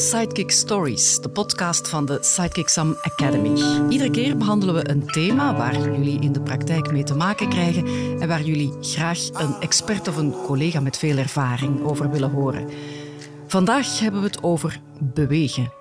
[0.00, 3.62] Sidekick Stories, de podcast van de Sidekick Sam Academy.
[3.90, 7.86] Iedere keer behandelen we een thema waar jullie in de praktijk mee te maken krijgen
[8.20, 12.68] en waar jullie graag een expert of een collega met veel ervaring over willen horen.
[13.46, 15.72] Vandaag hebben we het over bewegen.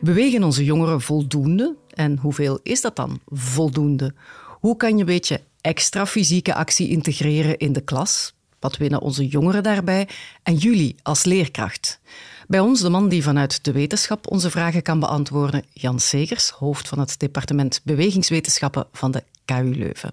[0.00, 1.76] Bewegen onze jongeren voldoende?
[1.90, 4.14] En hoeveel is dat dan voldoende?
[4.60, 8.34] Hoe kan je een beetje extra fysieke actie integreren in de klas?
[8.60, 10.08] Wat winnen onze jongeren daarbij?
[10.42, 12.00] En jullie als leerkracht?
[12.48, 16.88] Bij ons de man die vanuit de wetenschap onze vragen kan beantwoorden, Jan Segers, hoofd
[16.88, 20.10] van het departement Bewegingswetenschappen van de KU Leuven.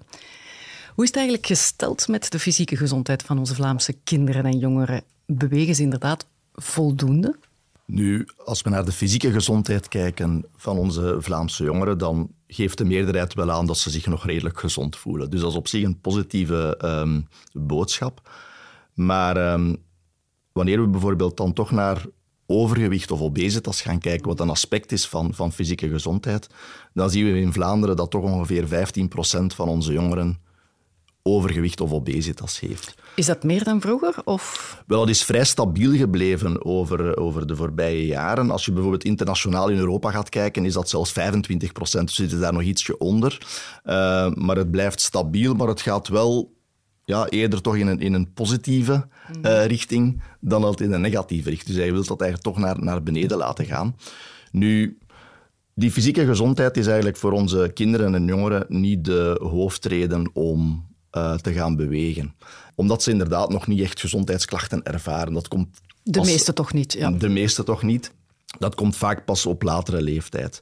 [0.94, 5.02] Hoe is het eigenlijk gesteld met de fysieke gezondheid van onze Vlaamse kinderen en jongeren?
[5.26, 7.36] Bewegen ze inderdaad voldoende?
[7.84, 12.84] Nu, als we naar de fysieke gezondheid kijken van onze Vlaamse jongeren, dan geeft de
[12.84, 15.30] meerderheid wel aan dat ze zich nog redelijk gezond voelen.
[15.30, 18.30] Dus dat is op zich een positieve um, boodschap.
[18.94, 19.76] Maar um,
[20.52, 22.06] wanneer we bijvoorbeeld dan toch naar
[22.46, 26.46] overgewicht of obesitas gaan kijken, wat een aspect is van, van fysieke gezondheid,
[26.92, 28.68] dan zien we in Vlaanderen dat toch ongeveer 15%
[29.46, 30.38] van onze jongeren
[31.26, 32.94] overgewicht of obesitas heeft.
[33.14, 34.14] Is dat meer dan vroeger?
[34.24, 34.82] Of?
[34.86, 38.50] Wel, het is vrij stabiel gebleven over, over de voorbije jaren.
[38.50, 42.06] Als je bijvoorbeeld internationaal in Europa gaat kijken, is dat zelfs 25 procent.
[42.06, 43.38] Dus zitten daar nog ietsje onder.
[43.84, 46.53] Uh, maar het blijft stabiel, maar het gaat wel
[47.04, 49.06] ja, eerder toch in een, in een positieve
[49.42, 51.68] uh, richting dan altijd in een negatieve richting.
[51.68, 53.96] Dus hij wil dat eigenlijk toch naar, naar beneden laten gaan.
[54.50, 54.98] Nu,
[55.74, 61.34] die fysieke gezondheid is eigenlijk voor onze kinderen en jongeren niet de hoofdreden om uh,
[61.34, 62.34] te gaan bewegen.
[62.74, 65.32] Omdat ze inderdaad nog niet echt gezondheidsklachten ervaren.
[65.32, 67.10] Dat komt de meeste toch niet, ja.
[67.10, 68.12] De meeste toch niet.
[68.58, 70.60] Dat komt vaak pas op latere leeftijd.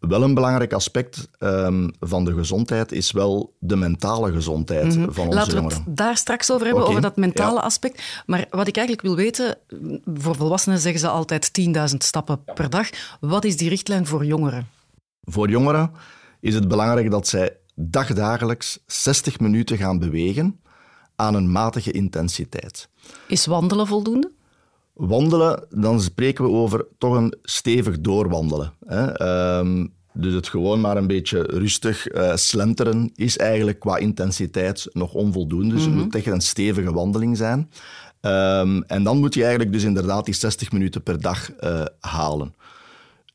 [0.00, 5.12] Wel een belangrijk aspect um, van de gezondheid is wel de mentale gezondheid mm -hmm.
[5.12, 5.78] van onze Laten jongeren.
[5.78, 6.96] we het daar straks over hebben, okay.
[6.96, 7.64] over dat mentale ja.
[7.64, 8.22] aspect.
[8.26, 9.58] Maar wat ik eigenlijk wil weten,
[10.14, 12.88] voor volwassenen zeggen ze altijd 10.000 stappen per dag.
[13.20, 14.68] Wat is die richtlijn voor jongeren?
[15.20, 15.90] Voor jongeren
[16.40, 20.60] is het belangrijk dat zij dagdagelijks 60 minuten gaan bewegen
[21.16, 22.88] aan een matige intensiteit.
[23.26, 24.30] Is wandelen voldoende?
[25.00, 28.72] Wandelen, dan spreken we over toch een stevig doorwandelen.
[28.86, 29.22] Hè.
[29.58, 35.14] Um, dus het gewoon maar een beetje rustig uh, slenteren is eigenlijk qua intensiteit nog
[35.14, 35.74] onvoldoende.
[35.74, 35.96] Dus mm -hmm.
[35.96, 37.70] het moet echt een stevige wandeling zijn.
[38.20, 42.54] Um, en dan moet je eigenlijk dus inderdaad die 60 minuten per dag uh, halen.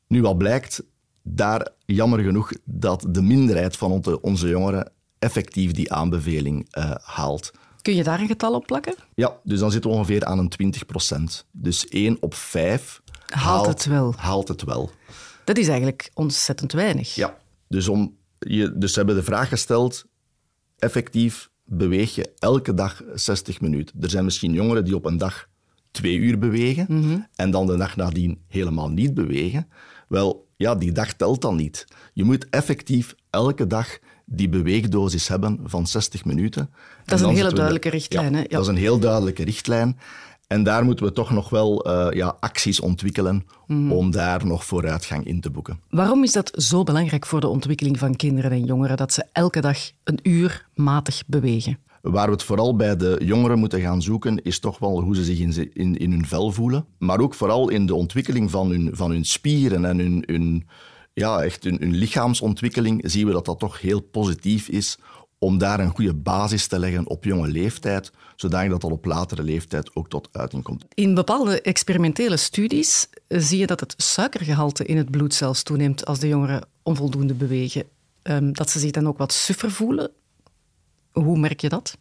[0.07, 0.83] Nu, wat blijkt,
[1.23, 7.51] daar jammer genoeg dat de minderheid van onze, onze jongeren effectief die aanbeveling uh, haalt.
[7.85, 8.95] Kun je daar een getal op plakken?
[9.15, 11.45] Ja, dus dan zitten we ongeveer aan een 20 procent.
[11.51, 14.13] Dus 1 op 5 haalt, haalt, het wel.
[14.17, 14.91] haalt het wel.
[15.43, 17.15] Dat is eigenlijk ontzettend weinig.
[17.15, 17.37] Ja,
[17.67, 20.05] dus, om, je, dus ze hebben de vraag gesteld,
[20.77, 24.01] effectief beweeg je elke dag 60 minuten.
[24.01, 25.47] Er zijn misschien jongeren die op een dag
[25.91, 27.27] twee uur bewegen mm -hmm.
[27.35, 29.67] en dan de dag nadien helemaal niet bewegen.
[30.07, 31.87] Wel, ja, die dag telt dan niet.
[32.13, 36.69] Je moet effectief elke dag die beweegdosis hebben van 60 minuten.
[37.05, 38.31] Dat is een hele duidelijke de, richtlijn.
[38.31, 38.41] Ja, hè?
[38.41, 38.47] Ja.
[38.49, 39.97] Dat is een heel duidelijke richtlijn.
[40.47, 43.91] En daar moeten we toch nog wel uh, ja, acties ontwikkelen mm.
[43.91, 45.79] om daar nog vooruitgang in te boeken.
[45.89, 49.61] Waarom is dat zo belangrijk voor de ontwikkeling van kinderen en jongeren dat ze elke
[49.61, 51.77] dag een uur matig bewegen?
[52.01, 55.23] Waar we het vooral bij de jongeren moeten gaan zoeken, is toch wel hoe ze
[55.23, 56.85] zich in, in, in hun vel voelen.
[56.97, 60.67] Maar ook vooral in de ontwikkeling van hun, van hun spieren en hun, hun,
[61.15, 64.97] ja, echt hun, lichaamsontwikkeling zien we dat dat toch heel positief is
[65.37, 69.95] om daar een goede basis te leggen op jonge leeftijd, zodat dat op latere leeftijd
[69.95, 70.85] ook tot uiting komt.
[70.93, 76.19] In bepaalde experimentele studies zie je dat het suikergehalte in het bloed zelfs toeneemt als
[76.19, 77.83] de jongeren onvoldoende bewegen.
[78.23, 80.11] Um, dat ze zich dan ook wat suffer voelen.
[81.11, 81.97] Hoe merk je dat?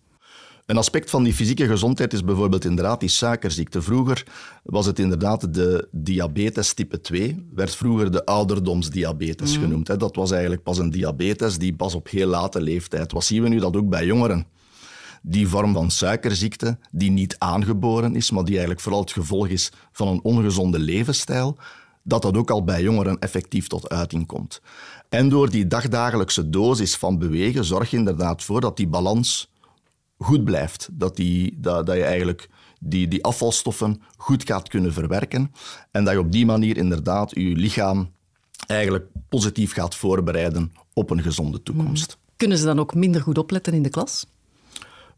[0.67, 3.83] Een aspect van die fysieke gezondheid is bijvoorbeeld inderdaad die suikerziekte.
[3.83, 4.27] Vroeger
[4.63, 9.63] was het inderdaad de diabetes type 2, werd vroeger de ouderdomsdiabetes mm.
[9.63, 9.87] genoemd.
[10.01, 13.13] Dat was eigenlijk pas een diabetes die pas op heel late leeftijd.
[13.13, 14.47] Wat zien we nu dat ook bij jongeren?
[15.23, 19.73] Die vorm van suikerziekte, die niet aangeboren is, maar die eigenlijk vooral het gevolg is
[19.93, 21.57] van een ongezonde levensstijl,
[22.03, 24.61] dat dat ook al bij jongeren effectief tot uiting komt.
[25.09, 29.53] En door die dagdagelijkse dosis van bewegen zorg je inderdaad voor dat die balans
[30.19, 30.89] goed blijft.
[30.93, 32.49] Dat, die, dat, dat je eigenlijk
[32.81, 35.53] die, die afvalstoffen goed gaat kunnen verwerken.
[35.91, 38.13] En dat je op die manier inderdaad je lichaam
[38.67, 42.19] eigenlijk positief gaat voorbereiden op een gezonde toekomst.
[42.37, 44.27] Kunnen ze dan ook minder goed opletten in de klas?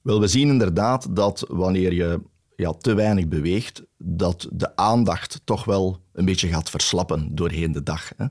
[0.02, 2.20] Wel, we zien inderdaad dat wanneer je
[2.56, 7.82] ja, te weinig beweegt, dat de aandacht toch wel een beetje gaat verslappen doorheen de
[7.82, 8.12] dag.
[8.16, 8.26] Hè.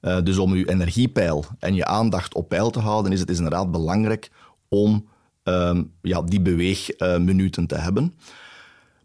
[0.00, 3.36] Uh, dus om je energiepeil en je aandacht op peil te houden, is het is
[3.36, 4.30] inderdaad belangrijk
[4.68, 5.08] om
[5.44, 8.14] uh, ja, die beweegminuten uh, te hebben.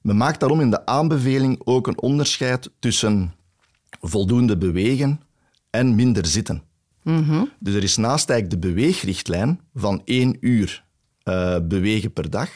[0.01, 3.33] Men maakt daarom in de aanbeveling ook een onderscheid tussen
[4.01, 5.21] voldoende bewegen
[5.69, 6.63] en minder zitten.
[7.59, 10.83] Dus er is naast eigenlijk de beweegrichtlijn van één uur
[11.23, 12.49] uh, bewegen per dag,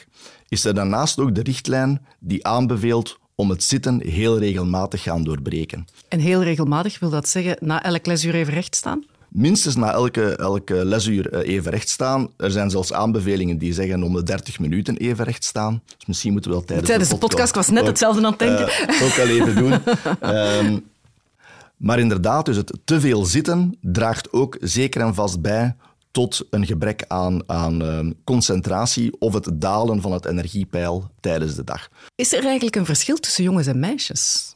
[0.48, 5.84] is er daarnaast ook de richtlijn die aanbeveelt om het zitten heel regelmatig gaan doorbreken.
[6.08, 9.04] En heel regelmatig wil dat zeggen na elk lesuur even recht staan?
[9.34, 12.28] Minstens na elke, elke lesuur eh, even recht staan.
[12.36, 15.82] Er zijn zelfs aanbevelingen die zeggen om de 30 minuten even recht staan.
[15.96, 18.30] Dus misschien moeten we dat tijdens, tijdens de, podcast, de podcast was net hetzelfde aan
[18.30, 18.68] het denken.
[18.68, 19.72] Uh, ook wel even doen.
[20.30, 20.84] um,
[21.86, 25.76] maar inderdaad, dus het te veel zitten draagt ook zeker en vast bij
[26.10, 31.64] tot een gebrek aan, aan uh, concentratie of het dalen van het energiepeil tijdens de
[31.64, 31.88] dag.
[32.14, 34.53] Is er eigenlijk een verschil tussen jongens en meisjes?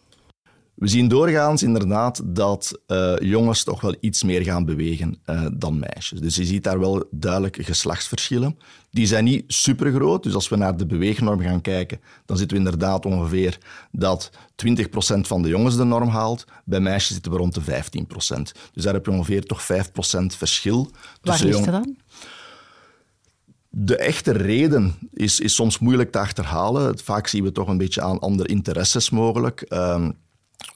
[0.78, 5.78] We zien doorgaans inderdaad dat uh, jongens toch wel iets meer gaan bewegen uh, dan
[5.78, 6.20] meisjes.
[6.20, 8.58] Dus je ziet daar wel duidelijk geslachtsverschillen.
[8.90, 10.22] Die zijn niet super groot.
[10.22, 13.58] Dus als we naar de beweegnorm gaan kijken, dan zitten we inderdaad ongeveer
[13.92, 14.30] dat
[14.66, 14.75] 20%
[15.20, 16.44] van de jongens de norm haalt.
[16.64, 17.66] Bij meisjes zitten we rond de 15%.
[18.72, 19.66] Dus daar heb je ongeveer toch 5%
[20.26, 20.90] verschil.
[21.22, 21.96] Waar ligt dat dan?
[23.70, 26.98] De echte reden is, is soms moeilijk te achterhalen.
[26.98, 29.64] Vaak zien we toch een beetje aan andere interesses mogelijk.
[29.69, 30.08] Uh,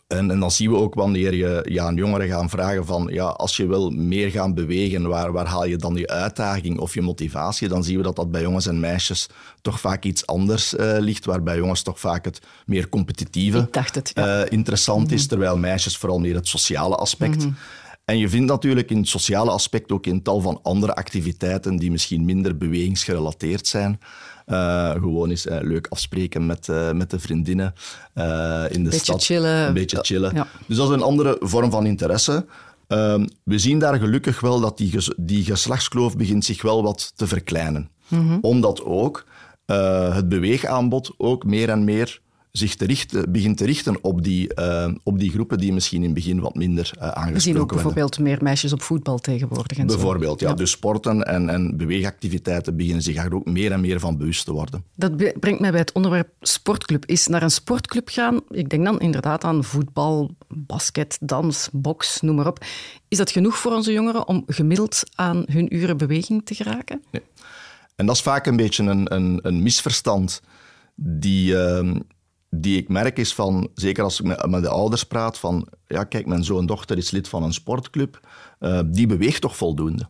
[0.07, 3.25] en, en, dan zien we ook wanneer je ja, een jongere gaan vragen van ja,
[3.25, 7.03] als je wil meer gaan bewegen, waar, waar haal je dan je uitdaging of je
[7.03, 7.69] motivatie?
[7.69, 9.29] Dan zien we dat dat bij jongens en meisjes
[9.61, 14.45] toch vaak iets anders uh, ligt, waarbij jongens toch vaak het meer competitieve het, ja.
[14.45, 15.29] uh, interessant is, mhm.
[15.29, 17.45] terwijl meisjes vooral meer het sociale aspect.
[17.45, 17.57] Mm
[18.05, 21.91] En je vindt natuurlijk in het sociale aspect ook in tal van andere activiteiten die
[21.91, 24.01] misschien minder bewegingsgerelateerd zijn.
[24.47, 27.75] Uh, gewoon eens uh, leuk afspreken met, uh, met de vriendinnen
[28.15, 28.23] in
[28.69, 29.25] de beetje stad.
[29.25, 29.67] Chillen.
[29.67, 30.35] Een beetje chillen.
[30.35, 30.47] Ja.
[30.67, 32.47] Dus dat is een andere vorm van interesse.
[32.87, 37.13] Ehm, we zien daar gelukkig wel dat die, ges die geslachtskloof begint zich wel wat
[37.17, 37.91] te verkleinen.
[38.09, 38.39] Mm -hmm.
[38.41, 39.25] Omdat ook
[39.67, 42.21] het beweegaanbod ook meer en meer
[42.53, 46.05] zich te richten, begint te richten op die, uh, op die groepen die misschien in
[46.05, 49.79] het begin wat minder uh, aangesproken We zien ook bijvoorbeeld meer meisjes op voetbal tegenwoordig.
[49.79, 50.49] En bijvoorbeeld, zo.
[50.49, 50.55] ja.
[50.55, 54.53] Dus sporten en, en beweegactiviteiten beginnen zich daar ook meer en meer van bewust te
[54.53, 54.85] worden.
[54.97, 57.07] Dat brengt mij bij het onderwerp sportclub.
[57.07, 62.37] Is naar een sportclub gaan, ik denk dan inderdaad aan voetbal, basket, dans, box, noem
[62.37, 62.65] maar op.
[63.09, 67.03] Is dat genoeg voor onze jongeren om gemiddeld aan hun uren beweging te geraken?
[67.11, 67.23] Nee.
[67.97, 70.43] En dat is vaak een beetje een, een, een misverstand
[70.95, 71.53] die...
[71.53, 71.91] Uh,
[72.55, 76.27] die ik merk is van, zeker als ik met, de ouders praat, van ja, kijk,
[76.27, 78.21] mijn zoon dochter is lid van een sportclub,
[78.61, 80.09] uh, die beweegt toch voldoende.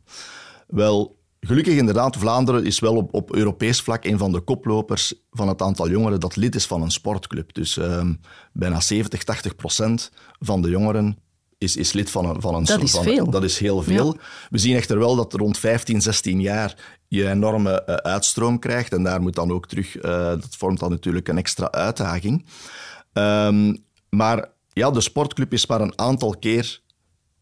[0.66, 5.48] Wel, gelukkig inderdaad, Vlaanderen is wel op, op Europees vlak een van de koplopers van
[5.48, 7.54] het aantal jongeren dat lid is van een sportclub.
[7.54, 8.08] Dus uh,
[8.52, 11.18] bijna 70, 80 procent van de jongeren
[11.58, 13.30] is, is lid van een, van een Dat is van, veel.
[13.30, 14.14] Dat is heel veel.
[14.14, 14.20] Ja.
[14.50, 18.92] We zien echter wel dat rond 15, 16 jaar je enorme uh, uitstroom krijgt.
[18.92, 22.46] En daar moet dan ook terug, uh, dat vormt dan natuurlijk een extra uitdaging.
[23.12, 26.80] Um, maar ja, de sportclub is maar een aantal keer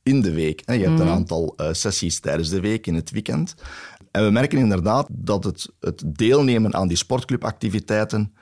[0.03, 0.63] in de week.
[0.65, 0.73] Hè.
[0.73, 1.01] Je hebt mm.
[1.01, 3.55] een aantal uh, sessies tijdens de week, in het weekend.
[4.11, 8.35] En we merken inderdaad dat het, het deelnemen aan die sportclubactiviteiten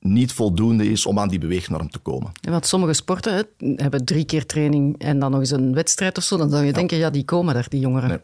[0.00, 2.32] niet voldoende is om aan die beweegnorm te komen.
[2.40, 3.42] Want sommige sporten hè,
[3.76, 6.36] hebben drie keer training en dan nog eens een wedstrijd of zo.
[6.36, 6.74] Dan zou je ja.
[6.74, 8.08] denken, ja, die komen daar, die jongeren.
[8.08, 8.20] Nee.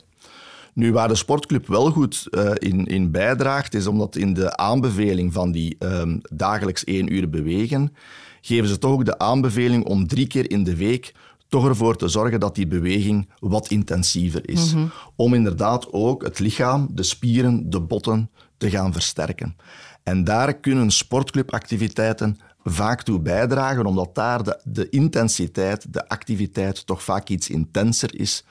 [0.75, 5.33] Nu, waar de sportclub wel goed uh, in, in bijdraagt, is omdat in de aanbeveling
[5.33, 7.95] van die um, dagelijks één uur bewegen,
[8.41, 11.15] geven ze toch ook de aanbeveling om drie keer in de week
[11.49, 14.73] toch ervoor te zorgen dat die beweging wat intensiever is.
[14.73, 14.91] Mm -hmm.
[15.17, 19.57] Om inderdaad ook het lichaam, de spieren, de botten te gaan versterken.
[20.03, 27.03] En daar kunnen sportclubactiviteiten vaak toe bijdragen, omdat daar de, de, intensiteit, de activiteit toch
[27.03, 28.45] vaak iets intenser is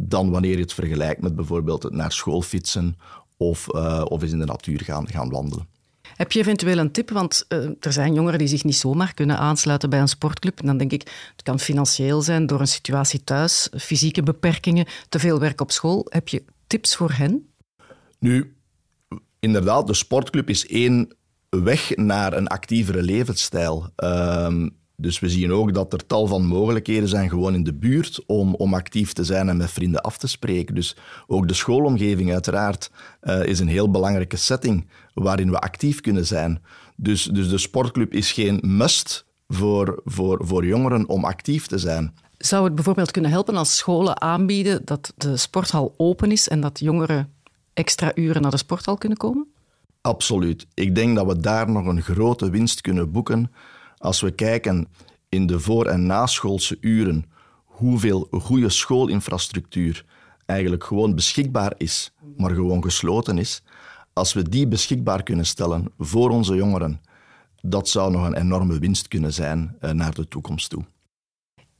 [0.00, 2.96] dan wanneer je het vergelijkt met bijvoorbeeld het naar school fietsen
[3.36, 5.66] of, uh, of eens in de natuur gaan, gaan wandelen.
[6.16, 7.10] Heb je eventueel een tip?
[7.10, 10.60] Want uh, er zijn jongeren die zich niet zomaar kunnen aansluiten bij een sportclub.
[10.60, 11.02] En dan denk ik,
[11.32, 16.06] het kan financieel zijn, door een situatie thuis, fysieke beperkingen, te veel werk op school.
[16.08, 17.48] Heb je tips voor hen?
[18.18, 18.56] Nu,
[19.40, 21.16] inderdaad, de sportclub is één
[21.48, 23.92] weg naar een actievere levensstijl.
[23.96, 28.20] Um, dus we zien ook dat er tal van mogelijkheden zijn gewoon in de buurt
[28.26, 30.74] om, om actief te zijn en met vrienden af te spreken.
[30.74, 32.90] Dus ook de schoolomgeving uiteraard
[33.22, 36.62] uh, is een heel belangrijke setting waarin we actief kunnen zijn.
[36.96, 42.14] Dus, dus de sportclub is geen must voor, voor, voor jongeren om actief te zijn.
[42.38, 46.78] Zou het bijvoorbeeld kunnen helpen als scholen aanbieden dat de sporthal open is en dat
[46.78, 47.32] jongeren
[47.74, 49.46] extra uren naar de sporthal kunnen komen?
[50.00, 50.66] Absoluut.
[50.74, 53.50] Ik denk dat we daar nog een grote winst kunnen boeken
[53.98, 54.88] als we kijken
[55.28, 57.24] in de voor- en naschoolse uren
[57.64, 60.04] hoeveel goede schoolinfrastructuur
[60.46, 63.62] eigenlijk gewoon beschikbaar is, maar gewoon gesloten is.
[64.12, 67.00] Als we die beschikbaar kunnen stellen voor onze jongeren,
[67.62, 70.84] dat zou nog een enorme winst kunnen zijn naar de toekomst toe.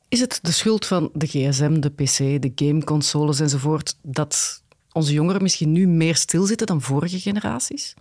[0.09, 5.43] Is het de schuld van de gsm, de pc, de gameconsoles enzovoort dat onze jongeren
[5.43, 7.95] misschien nu meer stilzitten dan vorige generaties?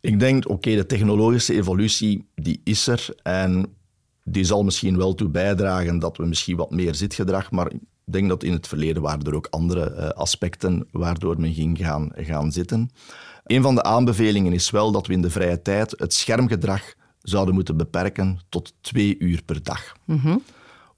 [0.00, 3.76] Ik denk, oké, de technologische evolutie die is er en
[4.24, 8.28] die zal misschien wel toe bijdragen dat we misschien wat meer zitgedrag, maar ik denk
[8.28, 12.52] dat in het verleden waren er ook andere uh, aspecten waardoor men ging gaan, gaan
[12.52, 12.90] zitten.
[13.44, 17.54] Een van de aanbevelingen is wel dat we in de vrije tijd het schermgedrag zouden
[17.54, 19.92] moeten beperken tot twee uur per dag.
[20.04, 20.42] Mm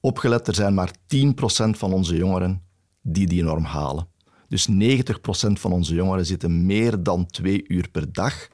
[0.04, 1.28] Opgelet, er zijn maar 10%
[1.71, 2.62] van onze jongeren
[3.02, 4.09] die die norm halen.
[4.49, 4.73] Dus 90%
[5.52, 8.49] van onze jongeren zitten meer dan twee uur per dag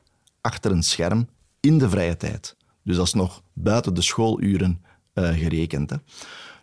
[0.49, 1.29] achter een scherm
[1.61, 2.57] in de vrije tijd.
[2.85, 4.83] Dus dat is nog buiten de schooluren
[5.15, 5.91] uh, gerekend.
[5.91, 5.97] Hè.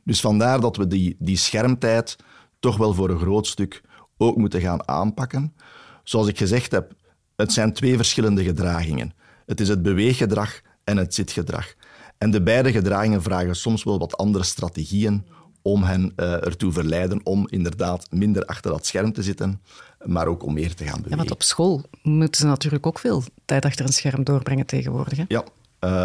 [0.04, 2.16] Dus vandaar dat we die, die schermtijd
[2.60, 3.82] toch wel voor een groot stuk
[4.18, 5.54] ook moeten gaan aanpakken.
[6.04, 6.94] Zoals ik gezegd heb,
[7.36, 9.14] het zijn twee verschillende gedragingen.
[9.46, 11.74] Het is het beweeggedrag en het zitgedrag.
[12.18, 15.26] En de beide gedragingen vragen soms wel wat andere strategieën
[15.62, 19.62] om hen uh, ertoe verleiden om inderdaad minder achter dat scherm te zitten,
[20.06, 21.10] maar ook om meer te gaan bewegen.
[21.10, 25.18] Ja, want op school moeten ze natuurlijk ook veel tijd achter een scherm doorbrengen tegenwoordig.
[25.18, 25.24] Hè?
[25.28, 25.44] Ja.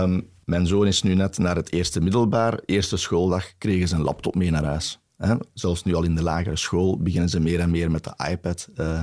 [0.02, 2.60] Um, mijn zoon is nu net naar het eerste middelbaar.
[2.64, 5.00] Eerste schooldag kregen ze een laptop mee naar huis.
[5.16, 5.34] Hè?
[5.54, 8.68] Zelfs nu al in de lagere school beginnen ze meer en meer met de iPad.
[8.76, 9.00] Uh,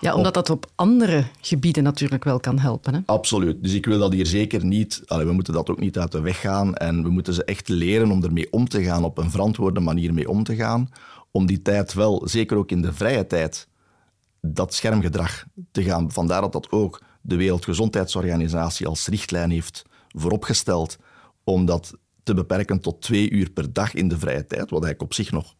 [0.00, 2.94] ja, omdat dat op andere gebieden natuurlijk wel kan helpen.
[2.94, 3.00] Hè?
[3.06, 3.62] Absoluut.
[3.62, 5.02] Dus ik wil dat hier zeker niet...
[5.06, 6.74] Allee, we moeten dat ook niet uit de weg gaan.
[6.74, 10.14] En we moeten ze echt leren om ermee om te gaan, op een verantwoorde manier
[10.14, 10.90] mee om te gaan.
[11.30, 13.68] Om die tijd wel, zeker ook in de vrije tijd,
[14.46, 16.12] dat schermgedrag te gaan.
[16.12, 20.96] Vandaar dat dat ook de Wereldgezondheidsorganisatie als richtlijn heeft vooropgesteld
[21.44, 25.02] om dat te beperken tot twee uur per dag in de vrije tijd, wat eigenlijk
[25.02, 25.54] op zich nog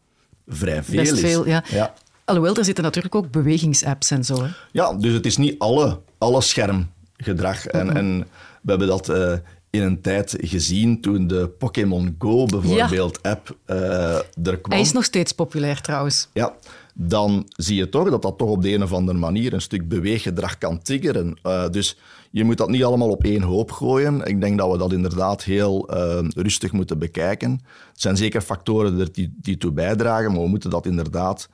[0.47, 1.19] vrij veel Best is.
[1.19, 1.63] Veel, ja.
[1.69, 1.93] ja.
[2.25, 4.43] Alhoewel, er zitten natuurlijk ook bewegingsapps en zo.
[4.43, 4.49] Hè?
[4.71, 7.65] Ja, dus het is niet alle, alle schermgedrag.
[7.65, 7.95] En, mhm.
[7.97, 8.19] en
[8.61, 9.33] we hebben dat uh,
[9.69, 13.75] in een tijd gezien toen de Pokémon Go bijvoorbeeld app uh,
[14.17, 14.23] er
[14.57, 14.71] kwam.
[14.71, 16.27] Hij is nog steeds populair trouwens.
[16.33, 16.53] Ja,
[16.93, 19.87] dan zie je toch dat dat toch op de een of andere manier een stuk
[19.87, 21.39] beweeggedrag kan triggeren.
[21.43, 21.97] Uh, dus
[22.31, 24.25] je moet dat niet allemaal op één hoop gooien.
[24.25, 27.51] Ik denk dat we dat inderdaad heel uh, rustig moeten bekijken.
[27.51, 31.49] Er zijn zeker factoren die, die toe bijdragen, maar we moeten dat inderdaad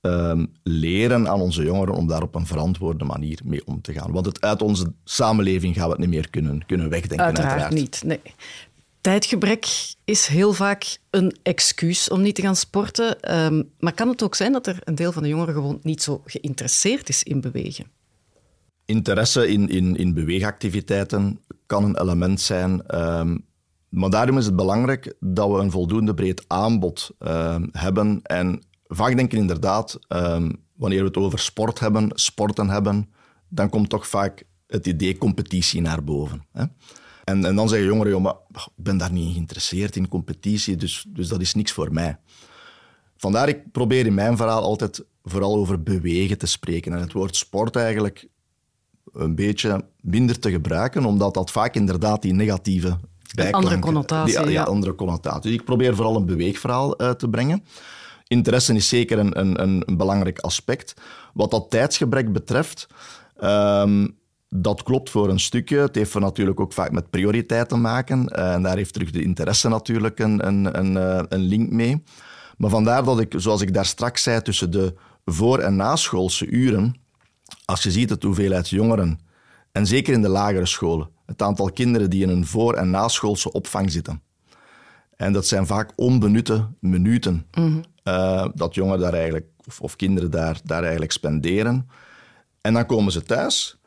[0.00, 4.12] um, leren aan onze jongeren om daar op een verantwoorde manier mee om te gaan.
[4.12, 7.26] Want het, uit onze samenleving gaan we het niet meer kunnen, kunnen wegdenken.
[7.26, 7.80] Uiteraard, uiteraard.
[7.80, 8.20] niet, nee.
[9.04, 13.34] Tijdgebrek is heel vaak een excuus om niet te gaan sporten.
[13.44, 16.02] Um, maar kan het ook zijn dat er een deel van de jongeren gewoon niet
[16.02, 17.86] zo geïnteresseerd is in bewegen?
[18.84, 23.00] Interesse in, in, in beweegactiviteiten kan een element zijn.
[23.00, 23.44] Um,
[23.88, 28.20] maar daarom is het belangrijk dat we een voldoende breed aanbod uh, hebben.
[28.22, 29.98] En vaak denken inderdaad,
[30.76, 33.10] wanneer we het over sport hebben, sporten hebben,
[33.48, 36.46] dan komt toch vaak het idee competitie naar boven.
[36.52, 36.64] Hè?
[37.24, 41.04] En, en dan zeggen jongeren, joh, maar ik ben daar niet geïnteresseerd in competitie, dus,
[41.08, 42.18] dus dat is niks voor mij.
[43.16, 46.92] Vandaar, ik probeer in mijn verhaal altijd vooral over bewegen te spreken.
[46.92, 48.28] En het woord sport eigenlijk
[49.12, 52.98] een beetje minder te gebruiken, omdat dat vaak inderdaad die negatieve
[53.50, 54.42] andere connotatie.
[54.42, 55.50] Die, ja, andere connotatie.
[55.50, 57.64] Dus ik probeer vooral een beweegverhaal uh, te brengen.
[58.26, 60.94] Interesse is zeker een, een, een, belangrijk aspect.
[61.34, 62.86] Wat dat tijdsgebrek betreft...
[63.42, 64.22] Um,
[64.56, 65.78] dat klopt voor een stukje.
[65.78, 68.28] Het heeft natuurlijk ook vaak met prioriteit te maken.
[68.28, 72.02] Eh, en daar heeft terug de interesse natuurlijk een, een, een, eh, een link mee.
[72.56, 74.94] Maar vandaar dat ik, zoals ik daar straks zei, tussen de
[75.24, 76.94] voor- en naschoolse uren,
[77.64, 79.18] als je ziet het hoeveelheid jongeren,
[79.72, 83.52] en zeker in de lagere scholen, het aantal kinderen die in een voor- en naschoolse
[83.52, 84.22] opvang zitten.
[85.16, 87.82] En dat zijn vaak onbenutte minuten mm
[88.54, 91.88] dat jongeren daar eigenlijk, of, of kinderen daar, daar eigenlijk spenderen.
[92.60, 93.78] En dan komen ze thuis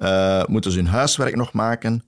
[0.00, 2.04] uh, moeten ze hun huiswerk nog maken?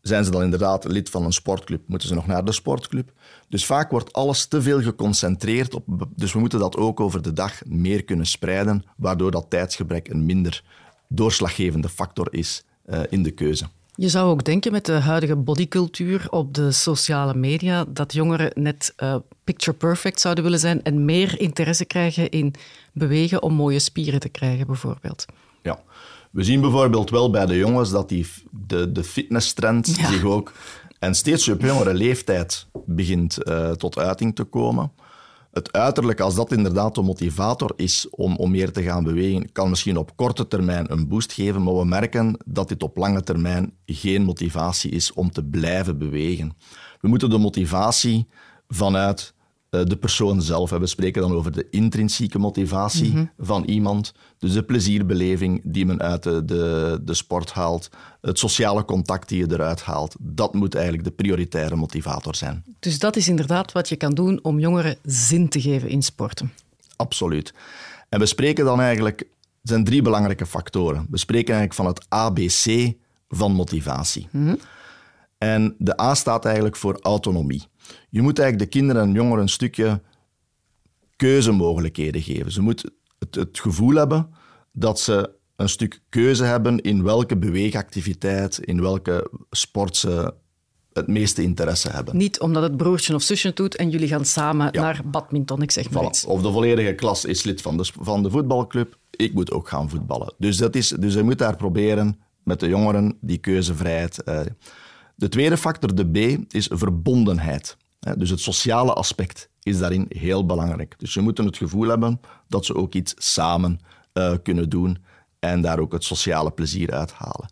[0.00, 1.80] Zijn ze dan inderdaad lid van een sportclub?
[1.86, 3.12] Moeten ze nog naar de sportclub?
[3.48, 5.84] Dus vaak wordt alles te veel geconcentreerd op.
[6.16, 10.26] Dus we moeten dat ook over de dag meer kunnen spreiden, waardoor dat tijdsgebrek een
[10.26, 10.62] minder
[11.08, 13.68] doorslaggevende factor is uh, in de keuze.
[13.94, 18.94] Je zou ook denken met de huidige bodycultuur op de sociale media dat jongeren net
[18.96, 22.54] uh, picture perfect zouden willen zijn en meer interesse krijgen in
[22.92, 25.24] bewegen om mooie spieren te krijgen, bijvoorbeeld.
[25.62, 25.80] Ja,
[26.30, 30.52] we zien bijvoorbeeld wel bij de jongens dat die, de, de fitnesstrend zich ook...
[30.98, 34.92] En steeds op jongere leeftijd begint uh, tot uiting te komen.
[35.52, 39.68] Het uiterlijk, als dat inderdaad de motivator is om, om meer te gaan bewegen, kan
[39.68, 43.72] misschien op korte termijn een boost geven, maar we merken dat dit op lange termijn
[43.86, 46.52] geen motivatie is om te blijven bewegen.
[47.00, 48.28] We moeten de motivatie
[48.68, 49.37] vanuit eh,
[49.70, 50.70] de persoon zelf.
[50.70, 53.24] We spreken dan over de intrinsieke motivatie Mhm.
[53.38, 54.12] van iemand.
[54.38, 57.88] Dus de plezierbeleving die men uit de, de, de sport haalt.
[58.20, 60.14] Het sociale contact die je eruit haalt.
[60.20, 62.64] Dat moet eigenlijk de prioritaire motivator zijn.
[62.78, 66.52] Dus dat is inderdaad wat je kan doen om jongeren zin te geven in sporten.
[66.96, 67.54] Absoluut.
[68.08, 69.20] En we spreken dan eigenlijk...
[69.20, 71.06] Er zijn drie belangrijke factoren.
[71.10, 72.92] We spreken eigenlijk van het ABC
[73.28, 74.28] van motivatie.
[75.38, 77.62] En de A staat eigenlijk voor autonomie.
[78.10, 80.00] Je moet eigenlijk de kinderen en jongeren een stukje
[81.16, 82.52] keuzemogelijkheden geven.
[82.52, 84.30] Ze moeten het, het gevoel hebben
[84.72, 90.34] dat ze een stuk keuze hebben in welke beweegactiviteit, in welke sport ze
[90.92, 92.16] het meeste interesse hebben.
[92.16, 95.90] Niet omdat het broertje of zusje doet en jullie gaan samen naar badminton, ik zeg
[95.90, 96.06] maar Voilà.
[96.06, 96.24] iets.
[96.24, 98.98] Of de volledige klas is lid van de, van de voetbalclub.
[99.10, 100.34] Ik moet ook gaan voetballen.
[100.38, 104.22] Dus, dat is, dus je moet daar proberen met de jongeren die keuzevrijheid.
[104.22, 104.40] eh.
[105.18, 107.76] De tweede factor, de B, is verbondenheid.
[108.16, 110.94] Dus het sociale aspect is daarin heel belangrijk.
[110.98, 113.80] Dus ze moeten het gevoel hebben dat ze ook iets samen
[114.12, 114.98] eh, kunnen doen
[115.38, 117.48] en daar ook het sociale plezier uit halen.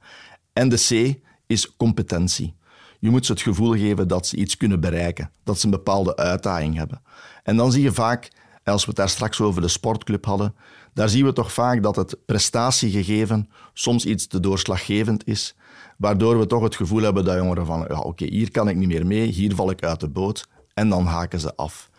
[0.53, 2.55] En de C is competentie.
[2.99, 6.17] Je moet ze het gevoel geven dat ze iets kunnen bereiken, dat ze een bepaalde
[6.17, 7.03] uitdaging hebben.
[7.43, 8.31] En dan zie je vaak,
[8.65, 10.55] als we het daar straks over de sportclub hadden,
[10.95, 15.55] daar zien we toch vaak dat het prestatiegegeven soms iets te doorslaggevend is,
[15.97, 18.89] waardoor we toch het gevoel hebben dat jongeren van, ja, oké, hier kan ik niet
[18.89, 21.91] meer mee, hier val ik uit de boot, en dan haken ze af.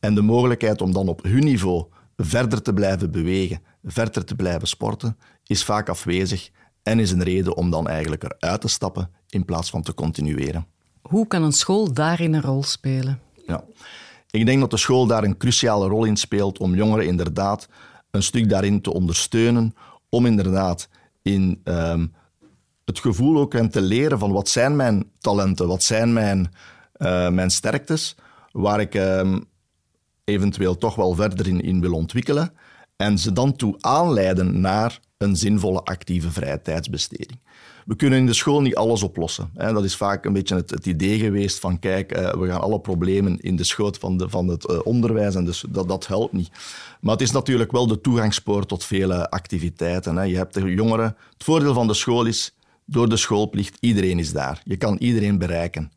[0.00, 1.84] En de mogelijkheid om dan op hun niveau
[2.16, 5.16] verder te blijven bewegen, verder te blijven sporten,
[5.46, 6.50] is vaak afwezig
[6.82, 10.66] en is een reden om dan eigenlijk eruit te stappen in plaats van te continueren.
[11.02, 13.20] Hoe kan een school daarin een rol spelen?
[13.46, 13.64] Ja.
[14.30, 17.68] Ik denk dat de school daar een cruciale rol in speelt om jongeren inderdaad
[18.10, 19.74] een stuk daarin te ondersteunen,
[20.08, 20.88] om inderdaad
[21.22, 22.06] in ehm,
[22.84, 26.52] het gevoel ook hen te leren van wat zijn mijn talenten, wat zijn mijn,
[26.92, 28.16] eh, mijn sterktes,
[28.52, 29.40] waar ik ehm,
[30.24, 32.52] eventueel toch wel verder in, in wil ontwikkelen
[32.96, 37.40] en ze dan toe aanleiden naar een zinvolle actieve vrije tijdsbesteding.
[37.86, 39.50] We kunnen in de school niet alles oplossen.
[39.54, 43.40] Dat is vaak een beetje het, idee geweest van kijk, eh, we gaan alle problemen
[43.40, 46.50] in de schoot van, de, van het eh, onderwijs en dus dat, dat helpt niet.
[47.00, 50.28] Maar het is natuurlijk wel de toegangspoort tot vele activiteiten.
[50.28, 51.16] Je hebt de jongeren.
[51.32, 54.62] Het voordeel van de school is, door de schoolplicht, iedereen is daar.
[54.64, 55.92] Je kan iedereen bereiken.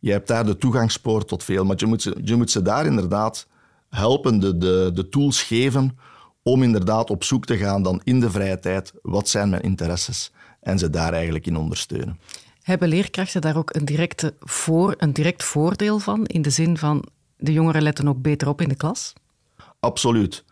[0.00, 2.86] Je hebt daar de toegangspoort tot veel, maar je moet ze, je moet ze daar
[2.86, 3.46] inderdaad
[3.90, 5.98] helpen, de, de, de tools geven
[6.42, 10.32] om inderdaad op zoek te gaan dan in de vrije tijd, wat zijn mijn interesses,
[10.60, 12.18] en ze daar eigenlijk in ondersteunen.
[12.62, 17.04] Hebben leerkrachten daar ook een, directe voor, een direct voordeel van, in de zin van
[17.36, 19.12] de jongeren letten ook beter op in de klas?
[19.80, 20.44] Absoluut.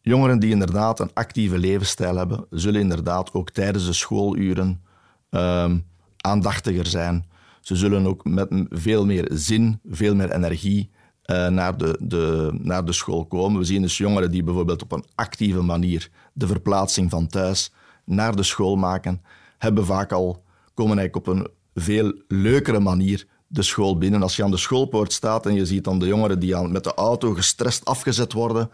[0.00, 4.82] Jongeren die inderdaad een actieve levensstijl hebben, zullen inderdaad ook tijdens de schooluren
[5.30, 5.78] ehm,
[6.16, 7.26] aandachtiger zijn.
[7.60, 10.90] Ze zullen ook met veel meer zin, veel meer energie
[11.22, 13.58] eh, naar, de, de, naar de school komen.
[13.58, 17.72] We zien dus jongeren die bijvoorbeeld op een actieve manier de verplaatsing van thuis
[18.04, 19.22] naar de school maken,
[19.58, 20.42] hebben vaak al,
[20.74, 24.22] komen eigenlijk op een veel leukere manier de school binnen.
[24.22, 26.84] Als je aan de schoolpoort staat en je ziet dan de jongeren die aan, met
[26.84, 28.70] de auto gestrest afgezet worden,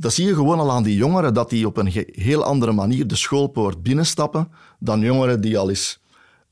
[0.00, 3.06] dat zie je gewoon al aan die jongeren, dat die op een heel andere manier
[3.06, 6.00] de schoolpoort binnenstappen dan jongeren die al eens